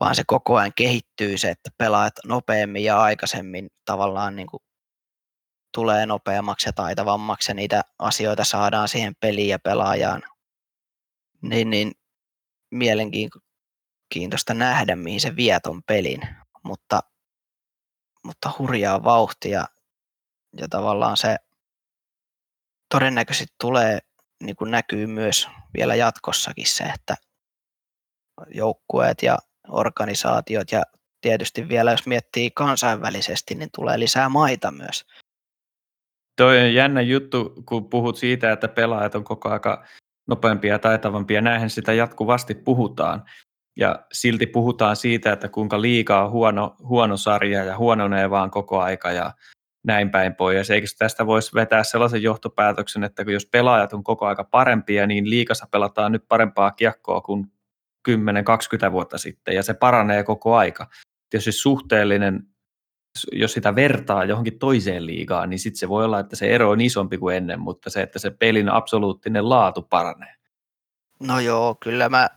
[0.00, 4.62] vaan se koko ajan kehittyy se, että pelaat nopeammin ja aikaisemmin tavallaan niin kuin
[5.74, 10.22] tulee nopeammaksi ja taitavammaksi ja niitä asioita saadaan siihen peliin ja pelaajaan.
[11.42, 11.92] Niin, niin
[12.70, 16.20] mielenkiintoista nähdä, mihin se vie ton pelin,
[16.62, 17.00] mutta,
[18.24, 19.66] mutta hurjaa vauhtia
[20.56, 21.36] ja tavallaan se
[22.88, 23.98] todennäköisesti tulee
[24.42, 27.16] niin kuin näkyy myös vielä jatkossakin se, että
[28.54, 29.38] joukkueet ja
[29.70, 30.82] organisaatiot ja
[31.20, 35.04] tietysti vielä jos miettii kansainvälisesti, niin tulee lisää maita myös.
[36.36, 39.84] Toi on jännä juttu, kun puhut siitä, että pelaajat on koko aika
[40.28, 41.40] nopeampia ja taitavampia.
[41.40, 43.22] Näinhän sitä jatkuvasti puhutaan.
[43.76, 48.80] Ja silti puhutaan siitä, että kuinka liikaa on huono, huono sarja ja huononee vaan koko
[48.80, 49.32] aika ja
[49.86, 50.70] näin päin pois.
[50.70, 55.66] Eikö tästä voisi vetää sellaisen johtopäätöksen, että jos pelaajat on koko aika parempia, niin liikassa
[55.70, 57.52] pelataan nyt parempaa kiekkoa kuin
[58.08, 60.86] 10-20 vuotta sitten, ja se paranee koko aika.
[61.34, 62.46] Jos se suhteellinen,
[63.32, 66.80] jos sitä vertaa johonkin toiseen liigaan, niin sitten se voi olla, että se ero on
[66.80, 70.34] isompi kuin ennen, mutta se, että se pelin absoluuttinen laatu paranee.
[71.20, 72.28] No joo, kyllä mä,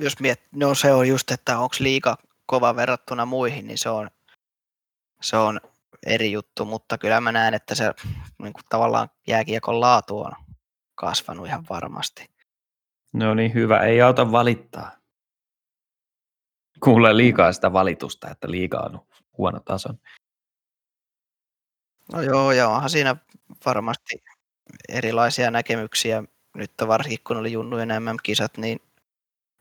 [0.00, 4.10] jos miet, no se on just, että onko liiga kova verrattuna muihin, niin se on,
[5.22, 5.60] se on
[6.06, 7.84] eri juttu, mutta kyllä mä näen, että se
[8.42, 10.32] niin kuin tavallaan jääkiekon laatu on
[10.94, 12.31] kasvanut ihan varmasti.
[13.12, 13.80] No niin, hyvä.
[13.80, 14.90] Ei auta valittaa.
[16.84, 19.00] Kuulee liikaa sitä valitusta, että liikaa on
[19.38, 19.98] huono tason.
[22.12, 23.16] No joo, ja onhan siinä
[23.66, 24.22] varmasti
[24.88, 26.24] erilaisia näkemyksiä.
[26.54, 28.80] Nyt varsinkin kun oli Junnujen MM-kisat, niin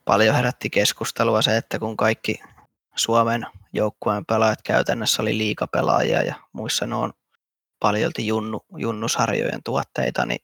[0.05, 2.39] paljon herätti keskustelua se, että kun kaikki
[2.95, 7.13] Suomen joukkueen pelaajat käytännössä oli liikapelaajia ja muissa ne on
[7.79, 10.41] paljolti junnu, junnusarjojen tuotteita, niin,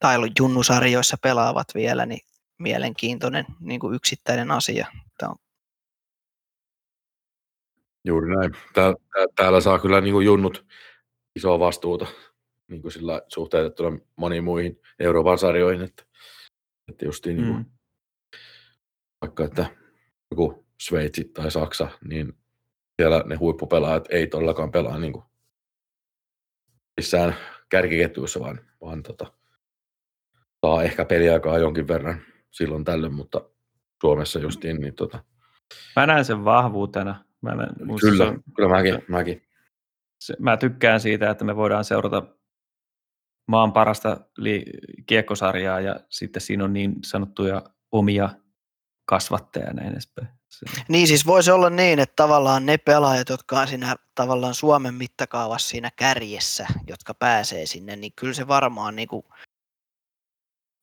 [0.00, 2.20] tai junnusarjoissa pelaavat vielä, niin
[2.58, 4.86] mielenkiintoinen niin kuin yksittäinen asia.
[5.18, 5.36] Tämä on...
[8.04, 8.52] Juuri näin.
[8.74, 8.96] Täällä,
[9.36, 10.66] täällä saa kyllä niin kuin junnut
[11.36, 12.06] isoa vastuuta
[12.70, 16.04] niin kuin sillä suhteutettuna moniin muihin Euroopan sarjoihin, että,
[16.88, 17.42] että justiin mm.
[17.42, 17.66] niin kuin,
[19.20, 19.66] vaikka että
[20.30, 22.38] joku Sveitsi tai Saksa, niin
[23.02, 25.24] siellä ne huippupelaajat ei todellakaan pelaa niin kuin
[26.96, 27.36] missään
[27.68, 29.32] kärkiketjuissa, vaan, vaan tota,
[30.66, 33.40] saa ehkä peliaikaa jonkin verran silloin tällöin, mutta
[34.00, 35.24] Suomessa justiin, niin tota...
[35.96, 37.24] Mä näen sen vahvuutena.
[37.40, 39.04] Mä näen, kyllä, on, kyllä mäkin.
[39.08, 39.42] mäkin.
[40.20, 42.22] Se, mä tykkään siitä, että me voidaan seurata
[43.48, 44.64] maan parasta li-
[45.06, 48.30] kiekkosarjaa ja sitten siinä on niin sanottuja omia
[49.04, 50.28] kasvattajia ja näin edespäin.
[50.88, 55.68] Niin siis voisi olla niin, että tavallaan ne pelaajat, jotka on siinä tavallaan Suomen mittakaavassa
[55.68, 59.24] siinä kärjessä, jotka pääsee sinne, niin kyllä se varmaan niin kuin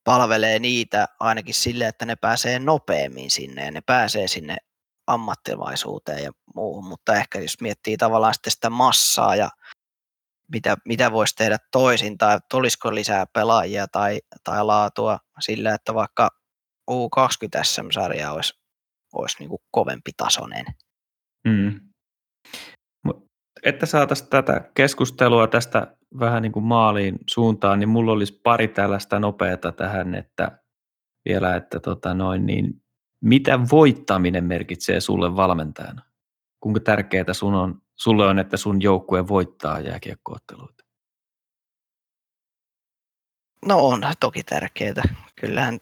[0.08, 4.56] palvelee niitä ainakin sille, että ne pääsee nopeammin sinne ja ne pääsee sinne
[5.06, 9.50] ammattilaisuuteen ja muuhun, mutta ehkä jos miettii tavallaan sitten sitä massaa ja
[10.52, 16.30] mitä, mitä voisi tehdä toisin tai olisiko lisää pelaajia tai, tai laatua sillä, että vaikka
[16.90, 18.52] U20 SM-sarja olisi
[19.14, 20.64] olisi niin kuin kovempi tasoinen.
[21.48, 21.80] Mm.
[23.62, 29.18] Että saataisiin tätä keskustelua tästä vähän niin kuin maaliin suuntaan, niin mulla olisi pari tällaista
[29.18, 30.58] nopeata tähän, että
[31.28, 32.82] vielä, että tota noin, niin
[33.24, 36.02] mitä voittaminen merkitsee sulle valmentajana?
[36.60, 40.84] Kuinka tärkeää sun on, sulle on, että sun joukkue voittaa jääkiekkootteluita?
[43.66, 45.02] No on toki tärkeää.
[45.40, 45.78] Kyllähän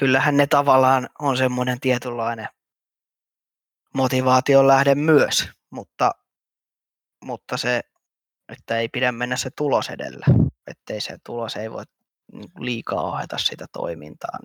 [0.00, 2.48] kyllähän ne tavallaan on semmoinen tietynlainen
[3.94, 6.12] motivaation lähde myös, mutta,
[7.24, 7.80] mutta se,
[8.52, 10.26] että ei pidä mennä se tulos edellä,
[10.66, 11.84] ettei se tulos ei voi
[12.58, 14.38] liikaa ohjata sitä toimintaa.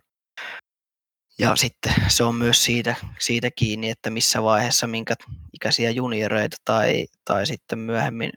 [1.39, 5.15] Ja sitten se on myös siitä, siitä kiinni, että missä vaiheessa minkä
[5.53, 8.31] ikäisiä junioreita tai, tai sitten myöhemmin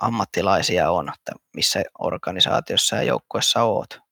[0.00, 4.06] ammattilaisia on, että missä organisaatiossa ja joukkueessa oot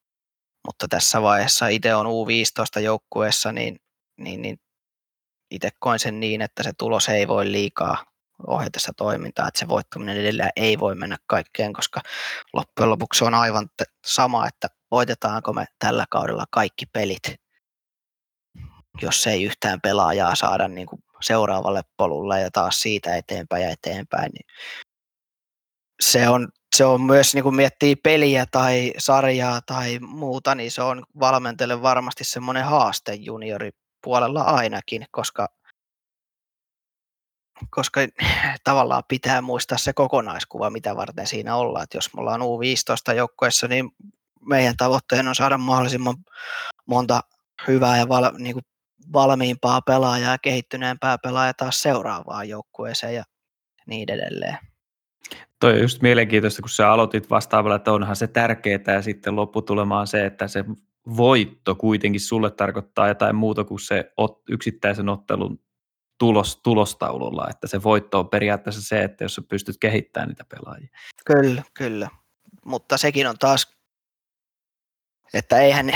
[0.66, 3.80] mutta tässä vaiheessa itse on U15 joukkueessa, niin,
[4.20, 4.56] niin, niin
[5.50, 8.04] itse koen sen niin, että se tulos ei voi liikaa
[8.46, 12.00] ohjatessa toimintaa, että se voittaminen edelleen ei voi mennä kaikkeen, koska
[12.52, 13.68] loppujen lopuksi on aivan
[14.06, 17.22] sama, että voitetaanko me tällä kaudella kaikki pelit,
[19.02, 24.32] jos ei yhtään pelaajaa saada niin kuin seuraavalle polulle ja taas siitä eteenpäin ja eteenpäin,
[24.32, 24.46] niin
[26.00, 30.82] se on se on myös, niin kun miettii peliä tai sarjaa tai muuta, niin se
[30.82, 35.48] on valmentajille varmasti semmoinen haaste junioripuolella ainakin, koska,
[37.70, 38.00] koska
[38.64, 41.82] tavallaan pitää muistaa se kokonaiskuva, mitä varten siinä ollaan.
[41.82, 43.90] Että jos me ollaan U15 joukkoessa, niin
[44.40, 46.16] meidän tavoitteena on saada mahdollisimman
[46.86, 47.20] monta
[47.68, 48.64] hyvää ja val, niin kuin
[49.12, 53.24] valmiimpaa pelaajaa ja kehittyneempää pelaajaa taas seuraavaan joukkueeseen ja
[53.86, 54.58] niin edelleen.
[55.60, 60.00] Toi on just mielenkiintoista, kun sä aloitit vastaavalla, että onhan se tärkeää ja sitten lopputulema
[60.00, 60.64] on se, että se
[61.16, 64.12] voitto kuitenkin sulle tarkoittaa jotain muuta kuin se
[64.48, 65.63] yksittäisen ottelun
[66.18, 70.88] tulos, tulostaululla, että se voitto on periaatteessa se, että jos sä pystyt kehittämään niitä pelaajia.
[71.26, 72.08] Kyllä, kyllä.
[72.64, 73.74] mutta sekin on taas,
[75.34, 75.92] että eihän,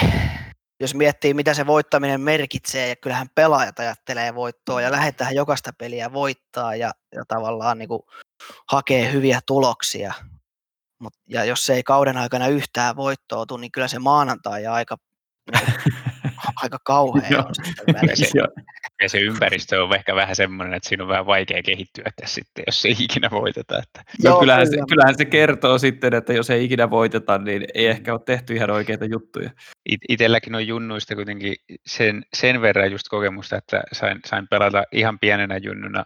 [0.81, 6.13] jos miettii mitä se voittaminen merkitsee, ja kyllähän pelaajat ajattelee voittoa ja lähdetään jokaista peliä
[6.13, 8.03] voittaa ja, ja tavallaan niin kuin
[8.71, 10.15] hakee hyviä tuloksia.
[11.01, 14.73] Mut, ja jos se ei kauden aikana yhtään voittoa tule, niin kyllä se maanantai ja
[14.73, 14.97] aika,
[16.63, 17.95] aika kauhea on sitten.
[19.03, 22.65] Ja se ympäristö on ehkä vähän semmoinen, että siinä on vähän vaikea kehittyä tässä sitten,
[22.67, 23.79] jos ei ikinä voiteta.
[23.79, 24.03] Että...
[24.25, 24.83] No, Joo, kyllähän, kyllä.
[24.83, 28.55] se, kyllähän se kertoo sitten, että jos ei ikinä voiteta, niin ei ehkä ole tehty
[28.55, 29.51] ihan oikeita juttuja.
[29.89, 35.19] It, itelläkin on junnuista kuitenkin sen, sen verran just kokemusta, että sain, sain pelata ihan
[35.19, 36.05] pienenä junnuna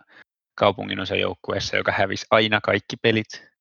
[0.55, 3.53] kaupungin joukkueessa, joka hävisi aina kaikki pelit.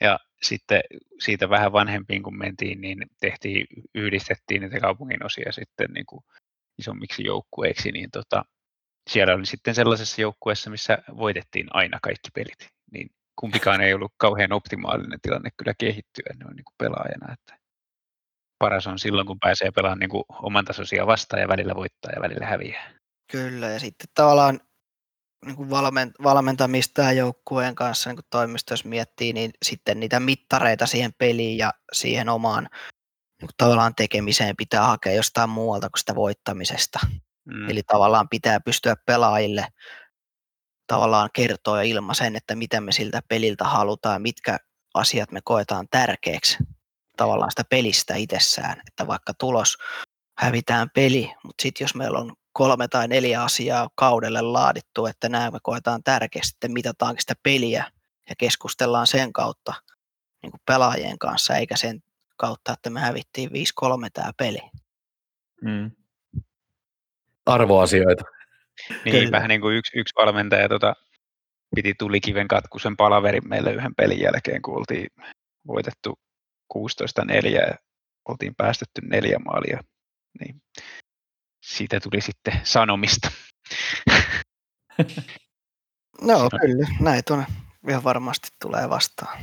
[0.00, 0.80] Ja sitten
[1.20, 6.20] siitä vähän vanhempiin kun mentiin, niin tehtiin, yhdistettiin niitä kaupungin osia sitten niin kuin
[6.78, 8.44] isommiksi joukkueiksi, niin tota,
[9.10, 14.52] siellä oli sitten sellaisessa joukkueessa, missä voitettiin aina kaikki pelit, niin kumpikaan ei ollut kauhean
[14.52, 17.32] optimaalinen tilanne kyllä kehittyä noin niin kuin pelaajana.
[17.32, 17.58] Että
[18.58, 22.22] paras on silloin, kun pääsee pelaamaan niin kuin oman tasoisia vastaan ja välillä voittaa ja
[22.22, 22.92] välillä häviää.
[23.32, 24.60] Kyllä, ja sitten tavallaan
[25.46, 25.70] niin kuin
[26.22, 31.74] valmentamista ja joukkueen kanssa niin kuin toimistossa miettii, niin sitten niitä mittareita siihen peliin ja
[31.92, 32.62] siihen omaan
[33.40, 37.00] niin kuin tavallaan tekemiseen pitää hakea jostain muualta kuin sitä voittamisesta.
[37.44, 37.70] Mm.
[37.70, 39.66] Eli tavallaan pitää pystyä pelaajille
[40.86, 44.58] tavallaan kertoa ja ilmaisen, että mitä me siltä peliltä halutaan, mitkä
[44.94, 46.58] asiat me koetaan tärkeäksi
[47.16, 49.76] tavallaan sitä pelistä itsessään, että vaikka tulos
[50.38, 55.50] hävitään peli, mutta sitten jos meillä on kolme tai neljä asiaa kaudelle laadittu, että nämä
[55.50, 57.84] me koetaan tärkeästi, sitten mitataankin sitä peliä
[58.28, 59.74] ja keskustellaan sen kautta
[60.42, 62.02] niin kuin pelaajien kanssa, eikä sen
[62.36, 63.52] kautta, että me hävittiin 5-3
[64.12, 64.60] tämä peli.
[65.62, 65.90] Mm
[67.50, 68.24] arvoasioita.
[69.04, 70.94] Niin, vähän niin kuin yksi, yksi valmentaja tota,
[71.74, 75.06] piti tulikiven katkusen palaverin meille yhden pelin jälkeen, kun oltiin
[75.66, 76.18] voitettu
[76.74, 76.78] 16-4
[77.46, 77.74] ja
[78.28, 79.80] oltiin päästetty neljä maalia.
[80.40, 80.62] Niin
[81.64, 83.30] siitä tuli sitten sanomista.
[86.28, 87.46] no kyllä, näin tuonne
[87.88, 89.38] ihan varmasti tulee vastaan.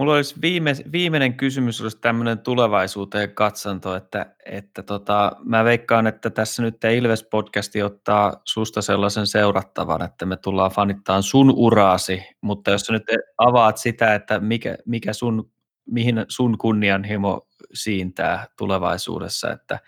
[0.00, 6.30] Mulla olisi viime, viimeinen kysymys, olisi tämmöinen tulevaisuuteen katsanto, että, että tota, mä veikkaan, että
[6.30, 12.80] tässä nyt Ilves-podcasti ottaa susta sellaisen seurattavan, että me tullaan fanittaan sun uraasi, mutta jos
[12.80, 13.02] sä nyt
[13.38, 15.50] avaat sitä, että mikä, mikä sun,
[15.90, 19.78] mihin sun kunnianhimo siintää tulevaisuudessa, että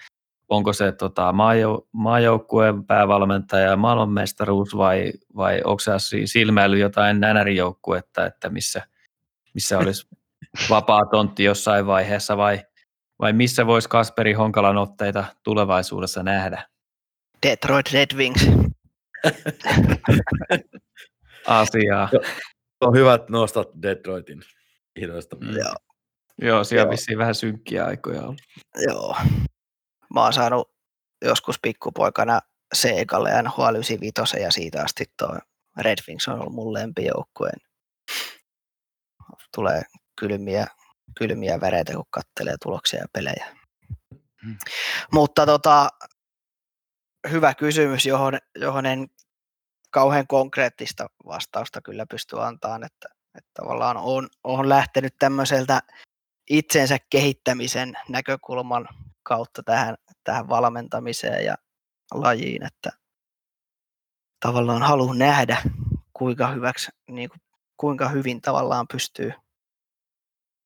[0.48, 5.92] onko se tota, maajou, maajoukkueen päävalmentaja ja maailmanmestaruus vai, vai onko se
[6.24, 8.82] silmäily jotain nänärijoukkuetta, että missä–
[9.54, 10.06] missä olisi
[10.70, 12.60] vapaa tontti jossain vaiheessa vai,
[13.18, 16.68] vai missä voisi Kasperi Honkalan otteita tulevaisuudessa nähdä?
[17.46, 18.46] Detroit Red Wings.
[21.46, 22.08] Asiaa.
[22.80, 24.42] On hyvä, että nostat Detroitin
[25.00, 25.36] hidoista.
[25.36, 25.56] Mm.
[25.56, 25.74] Joo.
[26.42, 28.40] Joo, siellä on vissiin vähän synkkiä aikoja ollut.
[28.86, 29.16] Joo.
[30.14, 30.70] Mä oon saanut
[31.24, 32.40] joskus pikkupoikana
[32.74, 35.38] Seikalle ja NHL 95 ja siitä asti tuo
[35.76, 37.58] Red Wings on ollut mun lempijoukkueen
[39.54, 39.82] tulee
[40.20, 40.66] kylmiä,
[41.18, 43.56] kylmiä väreitä, kun kattelee tuloksia ja pelejä.
[44.44, 44.56] Hmm.
[45.12, 45.88] Mutta tota,
[47.30, 49.08] hyvä kysymys, johon, johon en
[49.90, 55.82] kauhean konkreettista vastausta kyllä pysty antamaan, että, että tavallaan on, on lähtenyt tämmöiseltä
[56.50, 58.88] itsensä kehittämisen näkökulman
[59.22, 59.94] kautta tähän,
[60.24, 61.54] tähän valmentamiseen ja
[62.14, 62.90] lajiin, että
[64.40, 65.62] tavallaan haluan nähdä,
[66.12, 67.40] kuinka hyväksi, niin kuin,
[67.76, 69.32] kuinka hyvin tavallaan pystyy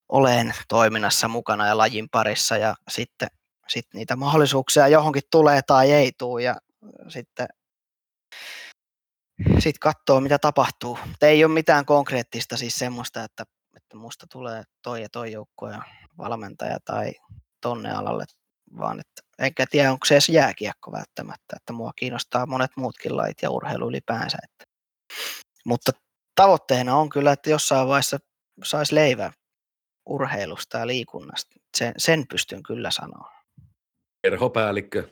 [0.09, 3.28] olen toiminnassa mukana ja lajin parissa ja sitten
[3.68, 6.57] sit niitä mahdollisuuksia johonkin tulee tai ei tule ja
[7.09, 7.46] sitten
[9.59, 10.98] sit katsoo mitä tapahtuu.
[11.07, 13.44] Mutta ei ole mitään konkreettista siis semmoista, että,
[13.76, 15.82] että musta tulee toi ja toi joukkue ja
[16.18, 17.12] valmentaja tai
[17.61, 18.24] tonne alalle,
[18.78, 23.42] vaan että enkä tiedä onko se edes jääkiekko välttämättä, että mua kiinnostaa monet muutkin lait
[23.42, 24.38] ja urheilu ylipäänsä.
[24.44, 24.64] Että.
[25.64, 25.92] Mutta
[26.34, 28.18] tavoitteena on kyllä, että jossain vaiheessa
[28.64, 29.32] saisi leivää
[30.07, 31.57] urheilusta ja liikunnasta.
[31.76, 33.32] Sen, sen pystyn kyllä sanoa.
[34.22, 35.09] Kerhopäällikkö.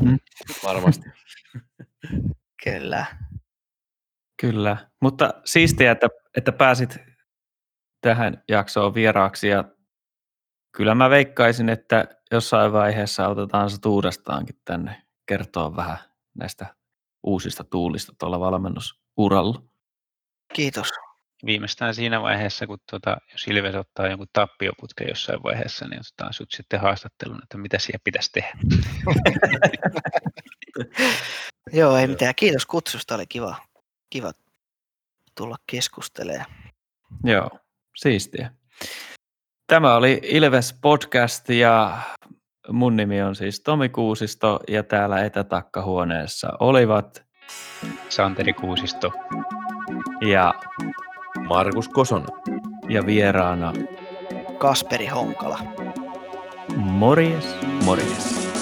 [0.00, 0.18] Mm.
[0.64, 1.04] Varmasti.
[2.64, 3.06] kyllä.
[4.40, 6.98] Kyllä, mutta siistiä, että, että pääsit
[8.00, 9.64] tähän jaksoon vieraaksi ja
[10.76, 15.98] kyllä mä veikkaisin, että jossain vaiheessa otetaan se uudestaankin tänne kertoa vähän
[16.34, 16.74] näistä
[17.22, 19.62] uusista tuulista tuolla valmennusuralla.
[20.54, 20.88] Kiitos
[21.46, 26.50] viimeistään siinä vaiheessa, kun tuota, jos Ilves ottaa jonkun tappioputken jossain vaiheessa, niin otetaan sut
[26.50, 28.58] sitten haastattelun, että mitä siellä pitäisi tehdä.
[31.72, 32.34] Joo, ei mitään.
[32.34, 33.56] Kiitos kutsusta, oli kiva,
[34.10, 34.32] kiva
[35.34, 36.46] tulla keskustelemaan.
[37.24, 37.50] Joo,
[37.96, 38.50] siistiä.
[39.66, 41.98] Tämä oli Ilves Podcast ja
[42.68, 47.24] mun nimi on siis Tomi Kuusisto ja täällä etätakkahuoneessa olivat
[48.08, 49.12] Santeri Kuusisto.
[50.20, 50.54] ja,
[51.38, 52.28] Markus Kosonen.
[52.88, 53.72] ja vieraana
[54.58, 55.58] Kasperi Honkala.
[56.76, 58.59] morjes, morjes.